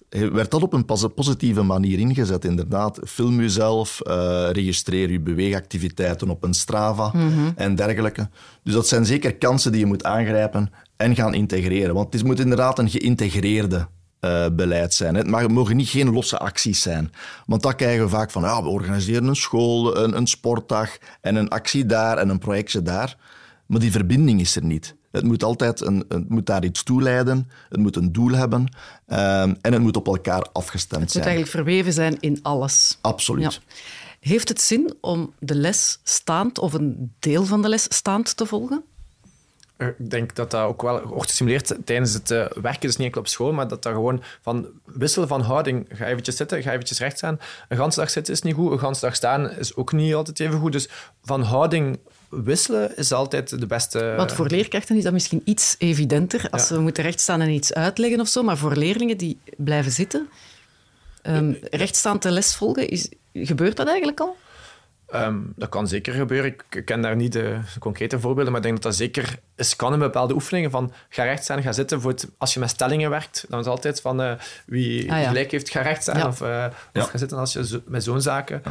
[0.09, 0.84] werd dat op een
[1.14, 3.01] positieve manier ingezet, inderdaad.
[3.05, 7.51] Film jezelf, uh, registreer je beweegactiviteiten op een Strava mhm.
[7.57, 8.28] en dergelijke.
[8.62, 11.94] Dus dat zijn zeker kansen die je moet aangrijpen en gaan integreren.
[11.94, 13.88] Want het moet inderdaad een geïntegreerde
[14.21, 15.14] uh, beleid zijn.
[15.14, 17.12] Het, mogen niet geen losse acties zijn.
[17.47, 21.37] Want dat krijgen we vaak van, ja, we organiseren een school, een, een sportdag en
[21.37, 23.17] een actie daar en een projectje daar.
[23.67, 24.95] Maar die verbinding is er niet.
[25.11, 28.61] Het moet altijd een, het moet daar iets toe leiden, het moet een doel hebben
[28.61, 31.25] um, en het moet op elkaar afgestemd het zijn.
[31.25, 32.99] Het moet eigenlijk verweven zijn in alles.
[33.01, 33.53] Absoluut.
[33.53, 33.75] Ja.
[34.21, 38.47] Heeft het zin om de les staand of een deel van de les staand te
[38.47, 38.85] volgen?
[39.79, 43.20] Ik denk dat dat ook wel wordt gestimuleerd tijdens het uh, werken, dus niet enkel
[43.20, 45.87] op school, maar dat dat gewoon van wisselen van houding.
[45.89, 47.41] Ga eventjes zitten, ga eventjes recht staan.
[47.68, 50.41] Een ganse dag zitten is niet goed, een ganse dag staan is ook niet altijd
[50.41, 50.72] even goed.
[50.72, 50.89] Dus
[51.22, 51.99] van houding
[52.29, 54.14] wisselen is altijd de beste.
[54.16, 56.74] Want voor leerkrachten is dat misschien iets evidenter als ja.
[56.74, 60.29] ze moeten rechtstaan en iets uitleggen of zo, maar voor leerlingen die blijven zitten,
[61.22, 64.37] um, rechtstaan te les volgen, is, gebeurt dat eigenlijk al?
[65.14, 66.54] Um, dat kan zeker gebeuren.
[66.70, 69.92] Ik ken daar niet de concrete voorbeelden, maar ik denk dat dat zeker is kan
[69.92, 70.70] in bepaalde oefeningen.
[70.70, 72.00] Van ga recht staan, ga zitten.
[72.00, 74.32] Voor het, als je met stellingen werkt, dan is het altijd van uh,
[74.66, 75.28] wie ah, ja.
[75.28, 76.18] gelijk heeft, ga recht staan.
[76.18, 76.26] Ja.
[76.26, 78.62] Of, uh, of ga zitten als je zo, met zo'n zaken.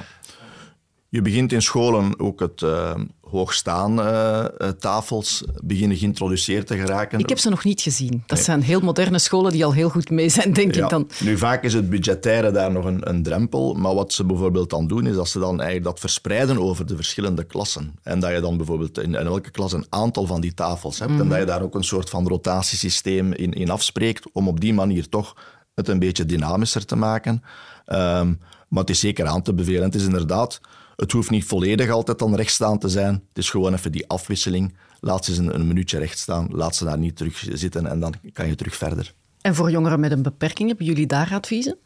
[1.10, 2.96] Je begint in scholen ook het uh,
[3.36, 4.46] hoogstaan uh,
[4.80, 7.20] tafels beginnen geïntroduceerd te geraken.
[7.20, 8.24] Ik heb ze nog niet gezien.
[8.26, 10.84] Dat zijn heel moderne scholen die al heel goed mee zijn, denk ja.
[10.84, 11.10] ik dan.
[11.20, 14.88] Nu, vaak is het budgettaire daar nog een, een, drempel, maar wat ze bijvoorbeeld dan
[14.88, 17.94] doen, is dat ze dan eigenlijk dat verspreiden over de verschillende klassen.
[18.04, 21.12] En dat je dan bijvoorbeeld in, in elke klas een aantal van die tafels hebt
[21.12, 21.22] mm.
[21.22, 24.74] en dat je daar ook een soort van rotatiesysteem in, in afspreekt, om op die
[24.74, 25.36] manier toch
[25.76, 27.44] het een beetje dynamischer te maken.
[27.88, 29.84] Um, maar het is zeker aan te bevelen.
[29.84, 30.62] Het is inderdaad
[30.96, 33.14] het hoeft niet volledig altijd dan rechtstaan te zijn.
[33.14, 34.76] Het is gewoon even die afwisseling.
[35.00, 38.00] Laat ze eens een, een minuutje recht staan, laat ze daar niet terug zitten en
[38.00, 39.14] dan kan je terug verder.
[39.42, 41.78] En voor jongeren met een beperking, hebben jullie daar adviezen?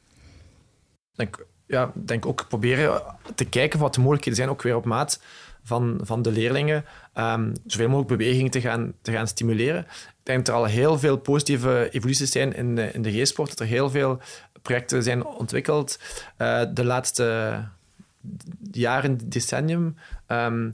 [1.16, 3.02] Denk, ja, denk ook proberen
[3.36, 5.20] te kijken wat de mogelijkheden zijn, ook weer op maat
[5.64, 6.86] van, van de leerlingen.
[7.14, 9.82] Um, zoveel mogelijk beweging te gaan, te gaan stimuleren.
[9.82, 13.50] Ik denk dat er al heel veel positieve evoluties zijn in de, in de G-sport.
[13.50, 14.20] Dat er heel veel
[14.62, 16.00] projecten zijn ontwikkeld.
[16.38, 17.54] Uh, de laatste
[18.72, 19.96] jaren, decennium.
[20.28, 20.74] Um,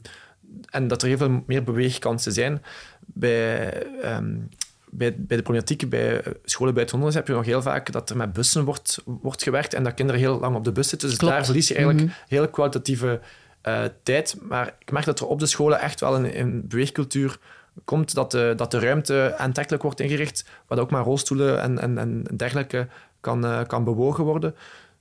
[0.70, 2.64] en dat er heel veel meer beweegkansen zijn.
[3.00, 3.74] Bij,
[4.16, 4.50] um,
[4.89, 8.10] bij, bij de problematiek bij scholen bij het onderwijs heb je nog heel vaak dat
[8.10, 11.10] er met bussen wordt, wordt gewerkt en dat kinderen heel lang op de bus zitten.
[11.10, 11.34] Dus Klopt.
[11.34, 12.24] daar verlies je eigenlijk mm -hmm.
[12.28, 13.20] heel kwalitatieve
[13.68, 14.36] uh, tijd.
[14.41, 17.38] Maar ik merk dat er op de scholen echt wel een, een beweegcultuur
[17.84, 21.98] komt, dat de, dat de ruimte aantrekkelijk wordt ingericht, waar ook maar rolstoelen en, en,
[21.98, 22.88] en dergelijke
[23.20, 24.56] kan, uh, kan bewogen worden.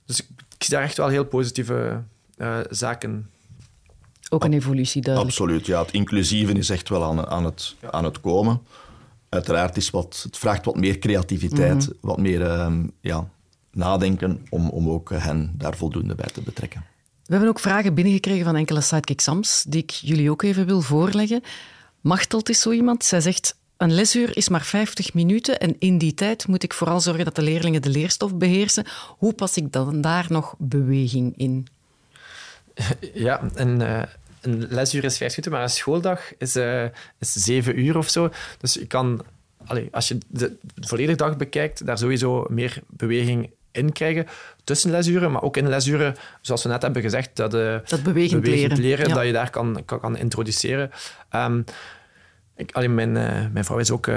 [0.05, 0.27] Dus ik,
[0.57, 2.03] ik zie daar echt wel heel positieve
[2.37, 3.29] uh, zaken
[4.29, 5.33] Ook een evolutie duidelijk.
[5.33, 5.81] Absoluut, ja.
[5.81, 8.61] Het inclusieve is echt wel aan, aan, het, aan het komen.
[9.29, 11.95] Uiteraard is wat, het vraagt wat meer creativiteit, Mhm.
[12.01, 13.29] wat meer ehm, ja,
[13.71, 16.83] nadenken om, om ook hen daar voldoende bij te betrekken.
[17.25, 20.81] We hebben ook vragen binnengekregen van enkele Sidekick Sams, die ik jullie ook even wil
[20.81, 21.41] voorleggen.
[22.01, 23.03] Machtelt is zo iemand.
[23.03, 26.99] Zij zegt, een lesuur is maar 50 minuten en in die tijd moet ik vooral
[26.99, 28.85] zorgen dat de leerlingen de leerstof beheersen.
[29.17, 31.67] Hoe pas ik dan daar nog beweging in?
[33.13, 34.01] Ja, een, eh,
[34.41, 36.83] een lesuur is vijf minuten, maar een schooldag is, eh,
[37.19, 38.29] is zeven uur of zo.
[38.59, 39.25] Dus je kan,
[39.91, 44.27] als je de, de volledige dag bekijkt, daar sowieso meer beweging in krijgen.
[44.63, 48.45] Tussen lesuren, maar ook in lesuren, zoals we net hebben gezegd, dat, eh, Dat bewegend
[48.77, 49.07] leren.
[49.07, 49.13] Ja.
[49.15, 50.91] dat je daar kan, kan, kan introduceren.
[51.29, 51.61] Ehm,
[52.55, 53.11] ik, allee, mijn,
[53.51, 54.09] mijn vrouw is ook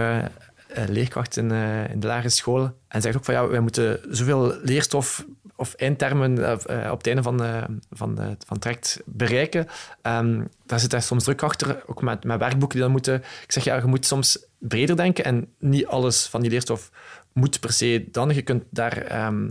[0.88, 4.54] leerkracht in, eh, in de lagere school en zegt ook van ja, wij moeten zoveel
[4.62, 5.24] leerstof
[5.58, 9.66] of eindtermen eh, eh, op het einde van, eh, van, van het traject bereiken.
[10.02, 13.14] Ehm, daar zit daar soms druk achter, ook met, met werkboeken die dan moeten...
[13.14, 16.90] Ik zeg ja, je moet soms breder denken en niet alles van die leerstof
[17.32, 18.34] moet per se dan.
[18.34, 18.96] Je kunt daar...
[18.96, 19.48] ehm,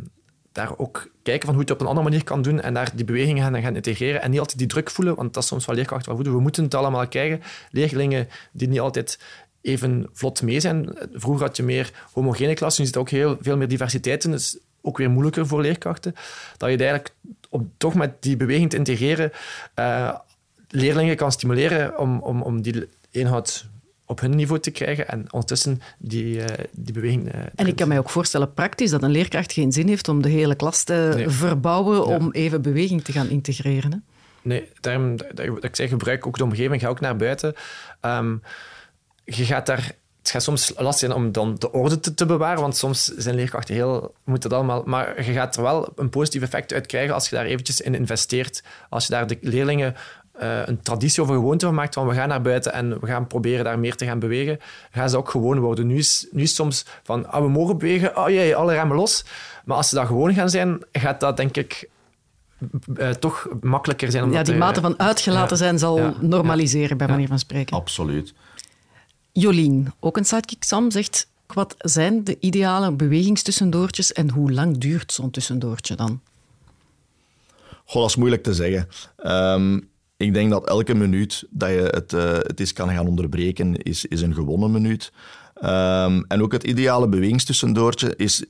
[0.52, 2.92] daar ook kijken van hoe je het op een andere manier kan doen en daar
[2.96, 5.66] die bewegingen gaan, gaan integreren en niet altijd die druk voelen, want dat is soms
[5.66, 6.36] wel leerkrachten wel voeden.
[6.36, 7.42] We moeten het allemaal krijgen.
[7.72, 9.20] Leerlingen die niet altijd
[9.68, 10.90] even vlot mee zijn.
[11.14, 14.58] Vroeger had je meer homogene klassen, nu zit ook heel veel meer diversiteit in, dus
[14.82, 16.14] ook weer moeilijker voor leerkrachten.
[16.58, 17.14] Dat je eigenlijk
[17.50, 19.32] om toch met die beweging te integreren
[19.74, 20.14] eh,
[20.70, 23.66] leerlingen kan stimuleren om, om, om die inhoud
[24.06, 27.32] op hun niveau te krijgen en ondertussen die, eh, die beweging...
[27.32, 30.22] eh, En ik kan mij ook voorstellen praktisch dat een leerkracht geen zin heeft om
[30.22, 31.30] de hele klas te Nee.
[31.30, 33.92] verbouwen om even beweging te gaan integreren.
[33.92, 33.98] Hè?
[34.42, 37.54] Nee, daarom dat dat ik zeg, gebruik ook de omgeving, ga ook naar buiten.
[38.02, 38.36] Ehm,
[39.36, 39.92] je gaat daar...
[40.18, 43.36] Het gaat soms lastig zijn om dan de orde te, te bewaren, want soms zijn
[43.36, 44.14] leerkrachten heel...
[44.24, 44.84] Moet dat allemaal...
[44.86, 47.96] Maar je gaat er wel een positief effect uit krijgen als je daar eventjes in
[47.96, 48.64] investeert.
[48.90, 49.96] Als je daar de leerlingen
[50.32, 53.08] eh, een traditie of een gewoonte van maakt van we gaan naar buiten en we
[53.08, 54.60] gaan proberen daar meer te gaan bewegen,
[54.92, 55.88] gaan ze ook gewoon worden.
[55.88, 59.26] Nu is, nu is soms van, ah, we mogen bewegen, oh jee, alle remmen los.
[59.66, 61.90] Maar als ze dat gewoon gaan zijn, gaat dat denk ik
[62.96, 64.24] eh, toch makkelijker zijn.
[64.24, 65.64] om Ja, die te- mate van uitgelaten ja.
[65.64, 66.14] zijn zal Ja.
[66.20, 67.14] normaliseren, bij Ja.
[67.14, 67.78] manier van spreken.
[67.78, 68.34] Absoluut.
[69.40, 71.28] Jolien, ook een sidekick Sam, zegt...
[71.54, 76.22] Wat zijn de ideale bewegingstussendoortjes en hoe lang duurt zo'n tussendoortje dan?
[77.86, 78.88] Goh, dat is moeilijk te zeggen.
[79.18, 79.80] Ehm,
[80.18, 84.06] ik denk dat elke minuut dat je het, eh, het is kan gaan onderbreken, is,
[84.06, 85.12] is een gewonnen minuut.
[85.54, 88.46] Ehm, en ook het ideale bewegingstussendoortje is...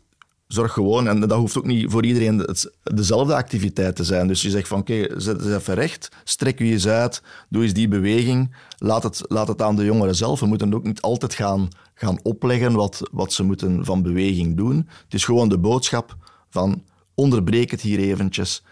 [0.48, 2.48] Zorg gewoon, en dat hoeft ook niet voor iedereen
[2.84, 4.28] dezelfde activiteit te zijn.
[4.28, 7.74] Dus je zegt van, oké, zet eens even recht, strek je eens uit, doe eens
[7.74, 8.56] die beweging.
[8.78, 10.40] Laat het, laat het aan de jongeren zelf.
[10.40, 14.76] We moeten ook niet altijd gaan, gaan opleggen wat, wat ze moeten van beweging doen.
[15.04, 16.16] Het is gewoon de boodschap
[16.50, 16.84] van,
[17.16, 18.64] onderbreek het hier eventjes.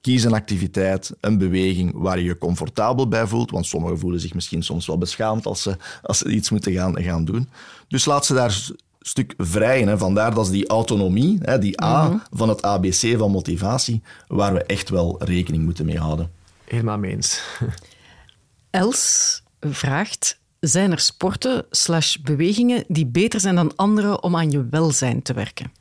[0.00, 3.50] Kies een activiteit, een beweging waar je je comfortabel bij voelt.
[3.50, 7.02] Want sommigen voelen zich misschien soms wel beschaamd als ze, als ze iets moeten gaan,
[7.02, 7.48] gaan doen.
[7.88, 8.70] Dus laat ze daar
[9.00, 9.82] stuk vrij.
[9.82, 9.98] Hè.
[9.98, 14.62] Vandaar dat is die autonomie, hè, die A van het ABC van motivatie, waar we
[14.62, 16.30] echt wel rekening moeten mee houden.
[16.64, 17.42] Helemaal mee eens.
[18.70, 20.38] Els vraagt...
[20.60, 25.32] Zijn er sporten slash bewegingen die beter zijn dan andere om aan je welzijn te
[25.32, 25.72] werken?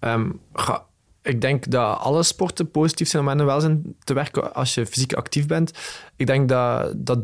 [0.00, 0.84] Ehm, ga-
[1.22, 4.86] ik denk dat alle sporten positief zijn om aan de welzijn te werken als je
[4.86, 5.72] fysiek actief bent.
[6.16, 7.18] Ik denk dat, dat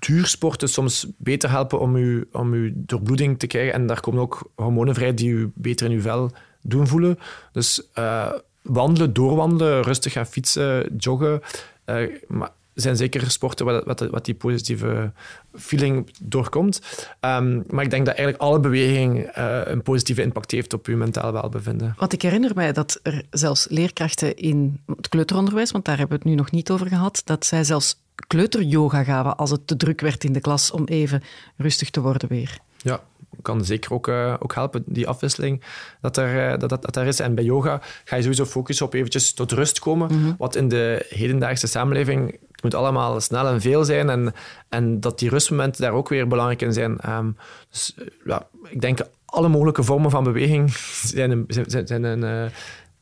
[0.00, 3.72] duursporten soms beter helpen om je, om je doorbloeding te krijgen.
[3.72, 6.30] En daar komen ook hormonen vrij die je beter in je vel
[6.62, 7.18] doen voelen.
[7.52, 8.32] Dus eh,
[8.62, 11.40] wandelen, doorwandelen, rustig gaan fietsen, joggen.
[11.84, 15.12] eh, maar zijn zeker sporten wat, wat, wat die positieve
[15.54, 16.80] feeling doorkomt.
[17.20, 20.96] Ehm, maar ik denk dat eigenlijk alle beweging eh, een positieve impact heeft op je
[20.96, 21.94] mentaal welbevinden.
[21.96, 26.22] Want ik herinner mij dat er zelfs leerkrachten in het kleuteronderwijs, want daar hebben we
[26.22, 30.00] het nu nog niet over gehad, dat zij zelfs kleuteryoga gaven als het te druk
[30.00, 31.22] werd in de klas om even
[31.56, 32.58] rustig te worden weer.
[32.76, 33.00] Ja,
[33.42, 35.62] kan zeker ook, eh, ook helpen, die afwisseling
[36.00, 37.20] dat er, eh, dat, dat, dat er is.
[37.20, 40.34] En bij yoga ga je sowieso focussen op eventjes tot rust komen.
[40.38, 44.10] Wat in de hedendaagse samenleving, het moet allemaal snel en veel zijn.
[44.10, 44.32] En,
[44.68, 46.98] en dat die rustmomenten daar ook weer belangrijk in zijn.
[46.98, 47.30] Ehm,
[47.70, 50.72] dus eh, ja, ik denk alle mogelijke vormen van beweging
[51.14, 51.44] zijn een...
[51.48, 52.50] Zijn, zijn een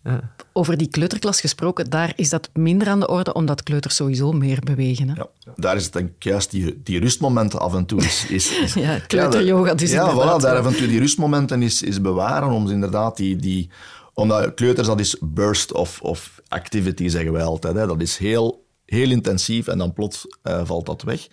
[0.05, 0.33] ja.
[0.53, 4.59] Over die kleuterklas gesproken, daar is dat minder aan de orde, omdat kleuters sowieso meer
[4.65, 5.09] bewegen.
[5.09, 5.15] Hè?
[5.15, 5.27] Ja,
[5.57, 8.27] daar is het denk ik juist die, die rustmomenten af en toe is...
[8.29, 12.01] is, is- Ja, kleuteryoga dus Ja, voilà, daar af en toe die rustmomenten is, is
[12.01, 13.37] bewaren om ze inderdaad die...
[13.37, 13.71] die
[14.15, 17.75] omdat kleuters, dat is burst of, of activity, zeggen wij altijd.
[17.75, 17.87] Hè.
[17.87, 21.27] Dat is heel, heel intensief en dan plots eh, valt dat weg.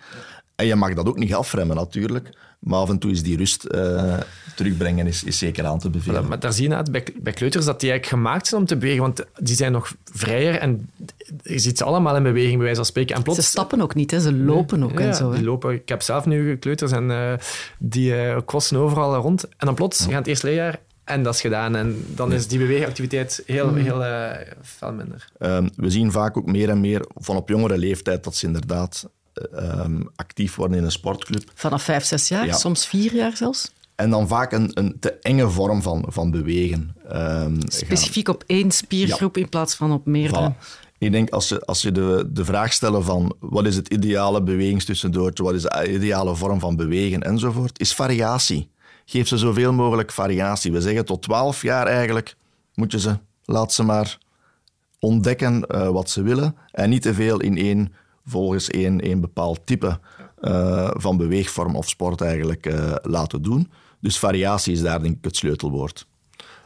[0.56, 2.30] En je mag dat ook niet afremmen natuurlijk.
[2.58, 4.18] Maar af en toe is die rust eh,
[4.56, 6.28] terugbrengen is, is zeker aan te bevelen.
[6.28, 8.76] Maar daar zie je net bij, bij kleuters dat die eigenlijk gemaakt zijn om te
[8.76, 10.90] bewegen, want die zijn nog vrijer en
[11.42, 13.16] je ziet ze allemaal in beweging, bij wijze van spreken.
[13.16, 14.20] En plots, ze stappen ook niet, hè?
[14.20, 15.30] ze lopen ook ja, en zo.
[15.30, 15.72] Die lopen.
[15.72, 17.32] Ik heb zelf nu kleuters en uh,
[17.78, 19.44] die uh, kosten overal rond.
[19.44, 20.04] En dan plots ja.
[20.04, 21.76] gaan het eerste leerjaar en dat is gedaan.
[21.76, 23.76] En dan is die beweegactiviteit heel, mm.
[23.76, 24.30] heel uh,
[24.60, 25.28] veel minder.
[25.38, 29.08] Um, we zien vaak ook meer en meer van op jongere leeftijd dat ze inderdaad
[29.54, 31.50] um, actief worden in een sportclub.
[31.54, 32.52] Vanaf vijf, zes jaar, ja.
[32.52, 33.72] soms vier jaar zelfs?
[33.94, 36.96] En dan vaak een, een te enge vorm van, van bewegen.
[37.12, 38.34] Um, Specifiek gaan...
[38.34, 39.42] op één spiergroep ja.
[39.42, 40.52] in plaats van op meerdere.
[40.52, 40.84] Voilà.
[40.98, 44.42] Ik denk als je, als je de, de vraag stelt van wat is het ideale
[44.42, 48.70] bewegingstussendoortje, wat is de ideale vorm van bewegen enzovoort, is variatie.
[49.04, 50.72] Geef ze zoveel mogelijk variatie.
[50.72, 52.36] We zeggen tot 12 jaar eigenlijk
[52.74, 54.18] moet je ze, laat ze maar
[54.98, 57.92] ontdekken uh, wat ze willen en niet te veel in één,
[58.26, 59.98] volgens één, één bepaald type
[60.40, 63.70] uh, van beweegvorm of sport eigenlijk uh, laten doen.
[64.00, 66.06] Dus variatie is daar denk ik het sleutelwoord.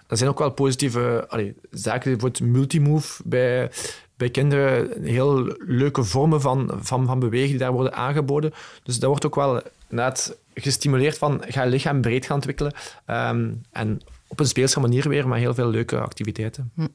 [0.06, 3.70] Er zijn ook wel positieve allee, zaken, bijvoorbeeld multimove bij,
[4.16, 5.02] bij kinderen.
[5.02, 8.52] Heel leuke vormen van, van, van bewegen die daar worden aangeboden.
[8.82, 12.72] Dus dat wordt ook wel net gestimuleerd van ga je lichaam breed gaan ontwikkelen.
[13.06, 16.72] Um, en op een speelse manier weer, maar heel veel leuke activiteiten.
[16.74, 16.86] Hm.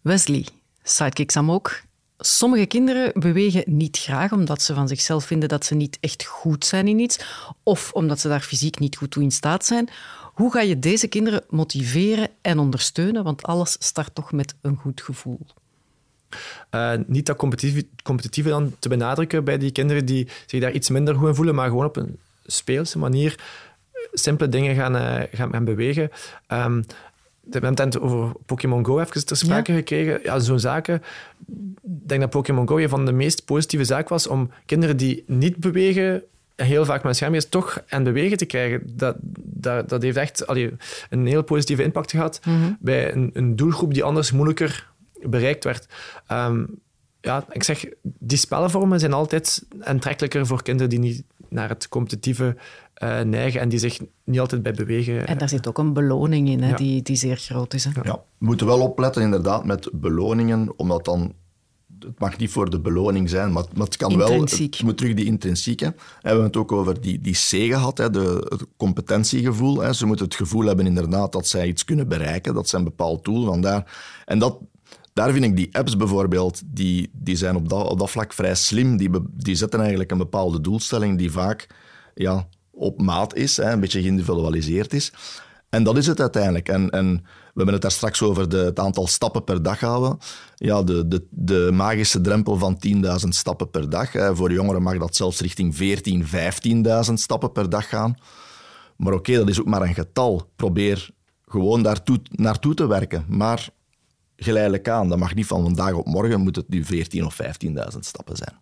[0.00, 0.46] Wesley,
[0.82, 1.80] Sidekick Sam ook.
[2.22, 6.64] Sommige kinderen bewegen niet graag omdat ze van zichzelf vinden dat ze niet echt goed
[6.64, 7.18] zijn in iets,
[7.62, 9.88] of omdat ze daar fysiek niet goed toe in staat zijn.
[10.34, 13.24] Hoe ga je deze kinderen motiveren en ondersteunen?
[13.24, 15.40] Want alles start toch met een goed gevoel.
[16.70, 17.36] Uh, niet dat
[18.02, 21.54] competitieve, dan te benadrukken bij die kinderen die zich daar iets minder goed in voelen,
[21.54, 23.38] maar gewoon op een speelse manier
[24.12, 26.10] simpele dingen gaan, uh, gaan, gaan bewegen.
[26.48, 26.84] Um,
[27.58, 29.78] we hebben het over Pokémon Go even ter sprake ja.
[29.78, 30.20] gekregen.
[30.22, 31.02] Ja, zo'n zaken.
[31.82, 35.24] Ik denk dat Pokémon Go een van de meest positieve zaken was om kinderen die
[35.26, 36.22] niet bewegen,
[36.56, 38.82] heel vaak met schermpjes, toch aan bewegen te krijgen.
[38.86, 40.76] Dat, dat, dat heeft echt allee,
[41.10, 42.76] een heel positieve impact gehad mm -hmm.
[42.80, 44.88] bij een, een, doelgroep die anders moeilijker
[45.22, 45.88] bereikt werd.
[46.32, 46.80] Um,
[47.20, 52.56] ja, ik zeg, die spelvormen zijn altijd aantrekkelijker voor kinderen die niet naar het competitieve
[53.02, 55.26] uh, neigen en die zich niet altijd bij bewegen.
[55.26, 56.76] En daar zit ook een beloning in, hè, ja.
[56.76, 57.84] die, die zeer groot is.
[57.84, 57.90] Hè.
[58.02, 61.34] Ja, we moeten wel opletten inderdaad met beloningen, omdat dan
[61.98, 64.40] het mag niet voor de beloning zijn, maar, maar het kan wel.
[64.40, 65.84] Het moet terug die intrinsieke.
[65.84, 69.80] En we hebben het ook over die, die C gehad, hè, de, het competentiegevoel.
[69.80, 69.92] Hè.
[69.92, 72.54] Ze moeten het gevoel hebben inderdaad dat zij iets kunnen bereiken.
[72.54, 73.44] Dat zijn een bepaald doel.
[73.44, 73.98] Vandaar.
[74.24, 74.58] En dat,
[75.12, 78.54] daar vind ik die apps bijvoorbeeld, die, die zijn op dat, op dat vlak vrij
[78.54, 78.96] slim.
[78.96, 81.66] Die, die zetten eigenlijk een bepaalde doelstelling die vaak
[82.14, 85.12] ja, op maat is, hè, een beetje geïndividualiseerd is.
[85.68, 86.68] En dat is het uiteindelijk.
[86.68, 90.18] En, en we hebben het daar straks over de, het aantal stappen per dag houden.
[90.54, 94.10] Ja, de, de, de magische drempel van 10.000 stappen per dag.
[94.36, 95.80] Voor jongeren mag dat zelfs richting 14.000,
[97.08, 98.16] 15.000 stappen per dag gaan.
[98.96, 100.50] Maar oké, dat is ook maar een getal.
[100.56, 101.10] Probeer
[101.46, 103.24] gewoon daartoe, naartoe te werken.
[103.28, 103.68] Maar
[104.36, 105.08] geleidelijk aan.
[105.08, 108.60] Dat mag niet van vandaag op morgen, moet het nu 14.000 of 15.000 stappen zijn.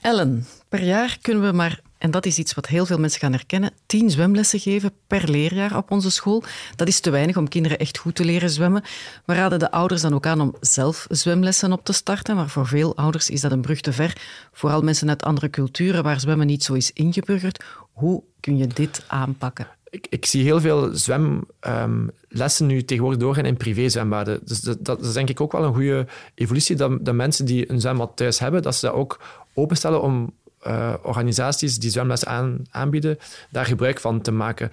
[0.00, 3.32] Ellen, per jaar kunnen we maar, en dat is iets wat heel veel mensen gaan
[3.32, 6.42] herkennen, tien zwemlessen geven per leerjaar op onze school.
[6.76, 8.82] Dat is te weinig om kinderen echt goed te leren zwemmen.
[9.24, 12.66] We raden de ouders dan ook aan om zelf zwemlessen op te starten, maar voor
[12.66, 14.16] veel ouders is dat een brug te ver.
[14.52, 17.64] Vooral mensen uit andere culturen waar zwemmen niet zo is ingeburgerd.
[17.92, 19.66] Hoe kun je dit aanpakken?
[19.90, 24.40] Ik, ik, zie heel veel zwemlessen um, nu tegenwoordig doorgaan in privézwembaden.
[24.44, 27.70] Dus dat, dat, is denk ik ook wel een goede evolutie, dat, dat mensen die
[27.70, 29.20] een zwembad thuis hebben, dat ze dat ook
[29.54, 30.32] openstellen om
[30.66, 33.18] uh, organisaties die zwemles aan, aanbieden,
[33.50, 34.70] daar gebruik van te maken.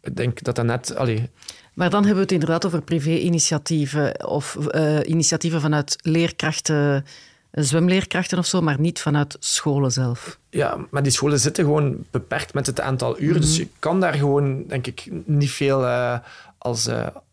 [0.00, 0.96] Ik denk dat dat net...
[0.96, 1.30] Allee,
[1.74, 7.04] maar dan hebben we het inderdaad over privé-initiatieven of uh, initiatieven vanuit leerkrachten
[7.50, 10.38] zwemleerkrachten of zo, maar niet vanuit scholen zelf.
[10.50, 13.26] Ja, maar die scholen zitten gewoon beperkt met het aantal uren.
[13.26, 13.40] Mm -hmm.
[13.40, 16.18] Dus je kan daar gewoon, denk ik, niet veel uh,
[16.58, 16.88] als,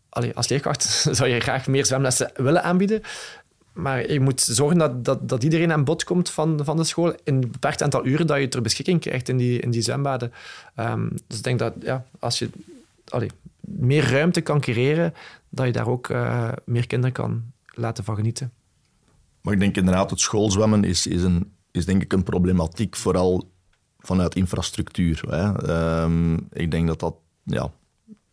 [0.08, 0.82] allee, als leerkracht
[1.18, 3.02] zou je graag meer zwemlessen willen aanbieden.
[3.76, 7.14] Maar je moet zorgen dat, dat, dat iedereen aan bod komt van, van de school
[7.24, 10.32] in een beperkt aantal uren dat je ter beschikking krijgt in die, in die zwembaden.
[10.76, 12.50] Um, dus ik denk dat ja, als je
[13.08, 15.14] allee, meer ruimte kan creëren,
[15.48, 18.52] dat je daar ook uh, meer kinderen kan laten van genieten.
[19.40, 23.50] Maar ik denk inderdaad, het schoolzwemmen is, is, een, is denk ik een problematiek, vooral
[23.98, 25.22] vanuit infrastructuur.
[25.28, 25.70] Hè.
[26.02, 27.14] Um, ik denk dat dat,
[27.44, 27.70] ja,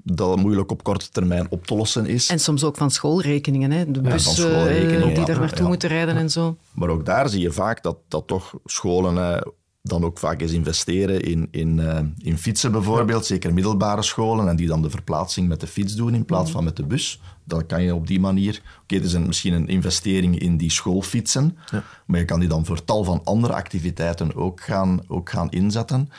[0.04, 2.30] dat moeilijk op korte termijn op te lossen is.
[2.30, 3.92] En soms ook van schoolrekeningen, hè?
[3.92, 5.68] de bussen ja, die ja, daar naartoe ja.
[5.68, 6.58] moeten rijden en zo.
[6.74, 9.42] Maar ook daar zie je vaak dat, dat toch scholen uh,
[9.82, 14.56] dan ook vaak eens investeren in, in, uh, in fietsen bijvoorbeeld, zeker middelbare scholen, en
[14.56, 17.22] die dan de verplaatsing met de fiets doen in plaats van met de bus.
[17.44, 18.54] Dan kan je op die manier...
[18.54, 21.58] Oké, okay, het is een, misschien een investering in die schoolfietsen,
[22.06, 26.10] maar je kan die dan voor tal van andere activiteiten ook gaan, ook gaan inzetten.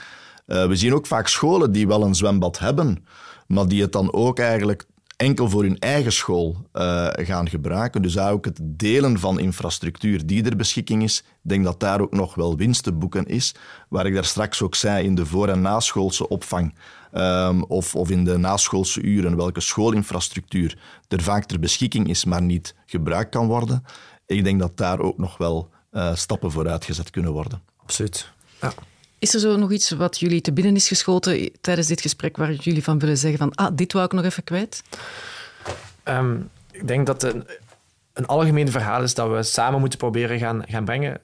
[0.46, 3.04] Uh, we zien ook vaak scholen die wel een zwembad hebben,
[3.46, 4.86] maar die het dan ook eigenlijk
[5.16, 8.02] enkel voor hun eigen school uh, gaan gebruiken.
[8.02, 12.12] Dus ook het delen van infrastructuur die er beschikking is, ik denk dat daar ook
[12.12, 13.54] nog wel winst te boeken is.
[13.88, 16.74] Waar ik daar straks ook zei, in de voor- en naschoolse opvang
[17.12, 20.78] um, of, of in de naschoolse uren, welke schoolinfrastructuur
[21.08, 23.84] er vaak ter beschikking is, maar niet gebruikt kan worden.
[24.26, 27.62] Ik denk dat daar ook nog wel uh, stappen vooruit gezet kunnen worden.
[27.82, 28.32] Absoluut.
[28.60, 28.72] Ja.
[29.24, 32.52] Is er zo nog iets wat jullie te binnen is geschoten tijdens dit gesprek waar
[32.52, 34.82] jullie van willen zeggen van ah, dit wou ik nog even kwijt?
[36.04, 37.46] Um, ik denk dat een,
[38.12, 41.20] een algemeen verhaal is dat we samen moeten proberen gaan, gaan brengen.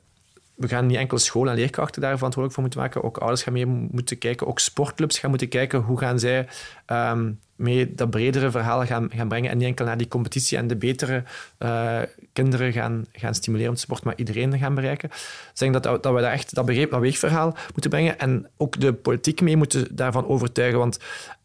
[0.54, 3.02] We gaan niet enkel school en leerkrachten daar verantwoordelijk voor moeten maken.
[3.02, 4.46] Ook ouders gaan mee moeten kijken.
[4.46, 6.48] Ook sportclubs gaan moeten kijken hoe gaan zij
[6.86, 10.66] um, mee dat bredere verhaal gaan, gaan brengen en niet enkel naar die competitie en
[10.66, 11.22] de betere
[11.58, 11.98] uh,
[12.32, 15.08] kinderen gaan, gaan stimuleren om te sport, maar iedereen gaan bereiken.
[15.08, 18.80] Ik denk dat, dat we daar echt dat, begreep, dat weegverhaal moeten brengen en ook
[18.80, 20.98] de politiek mee moeten daarvan overtuigen, want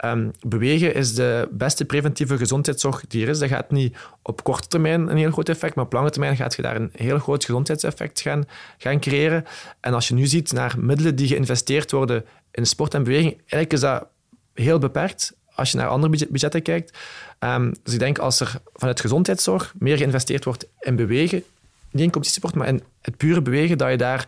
[0.06, 3.40] um, bewegen is de beste preventieve gezondheidszorg die er is.
[3.40, 6.56] Dat gaat niet op korte termijn een heel groot effect, maar op lange termijn gaat
[6.56, 8.46] je daar een heel groot gezondheidseffect gaan,
[8.78, 9.46] gaan creëren.
[9.80, 13.74] En als je nu ziet naar middelen die geïnvesteerd worden in sport en beweging, eigenlijk
[13.74, 14.08] is dat
[14.54, 16.98] heel beperkt als je naar andere budgetten kijkt.
[17.40, 21.44] Um, dus ik denk als er vanuit gezondheidszorg meer geïnvesteerd wordt in bewegen,
[21.92, 24.28] niet in competitiesport, maar in het pure bewegen, dat je daar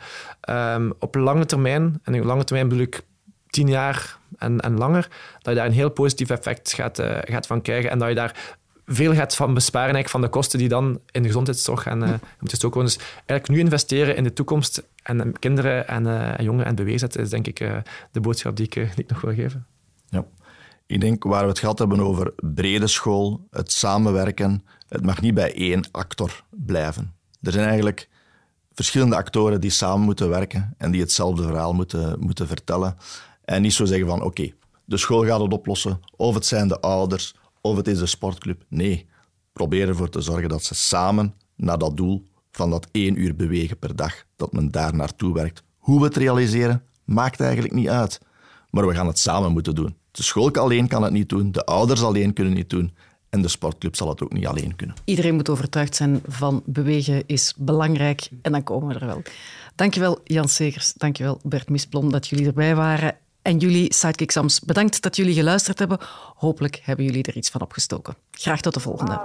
[0.75, 3.01] um, op lange termijn, en op lange termijn bedoel ik
[3.49, 5.07] tien jaar en, en langer,
[5.41, 8.15] dat je daar een heel positief effect gaat, uh, gaat van krijgen en dat je
[8.15, 8.55] daar
[8.86, 12.13] veel gaat van besparen eigenlijk van de kosten die dan in de gezondheidszorg gaan uh,
[12.59, 12.84] worden.
[12.84, 17.21] Dus eigenlijk nu investeren in de toekomst en kinderen en uh, jongeren en bewegen zetten
[17.21, 17.57] is denk ik
[18.11, 19.65] de boodschap die ik, die ik nog wil geven.
[20.88, 25.33] Ik denk waar we het gehad hebben over brede school, het samenwerken, het mag niet
[25.33, 27.15] bij één actor blijven.
[27.41, 28.09] Er zijn eigenlijk
[28.73, 32.97] verschillende actoren die samen moeten werken en die hetzelfde verhaal moeten, moeten vertellen.
[33.43, 34.51] En niet zo zeggen van oké,
[34.85, 38.63] de school gaat het oplossen, of het zijn de ouders, of het is de sportclub.
[38.69, 39.07] Nee,
[39.53, 43.79] probeer ervoor te zorgen dat ze samen naar dat doel van dat één uur bewegen
[43.79, 45.63] per dag, dat men daar naartoe werkt.
[45.77, 48.21] Hoe we het realiseren, maakt eigenlijk niet uit.
[48.69, 49.97] Maar we gaan het samen moeten doen.
[50.18, 52.95] De school alleen kan het niet doen, de ouders alleen kunnen het niet doen.
[53.30, 54.95] En de sportclub zal het ook niet alleen kunnen.
[55.05, 59.22] Iedereen moet overtuigd zijn van bewegen is belangrijk en dan komen we er wel.
[59.76, 63.15] Dankjewel Jan Segers, dankjewel Bert Misplom dat jullie erbij waren.
[63.41, 65.97] En jullie Sidekick Sams, bedankt dat jullie geluisterd hebben.
[66.36, 68.15] Hopelijk hebben jullie er iets van opgestoken.
[68.32, 69.22] Graag tot de volgende.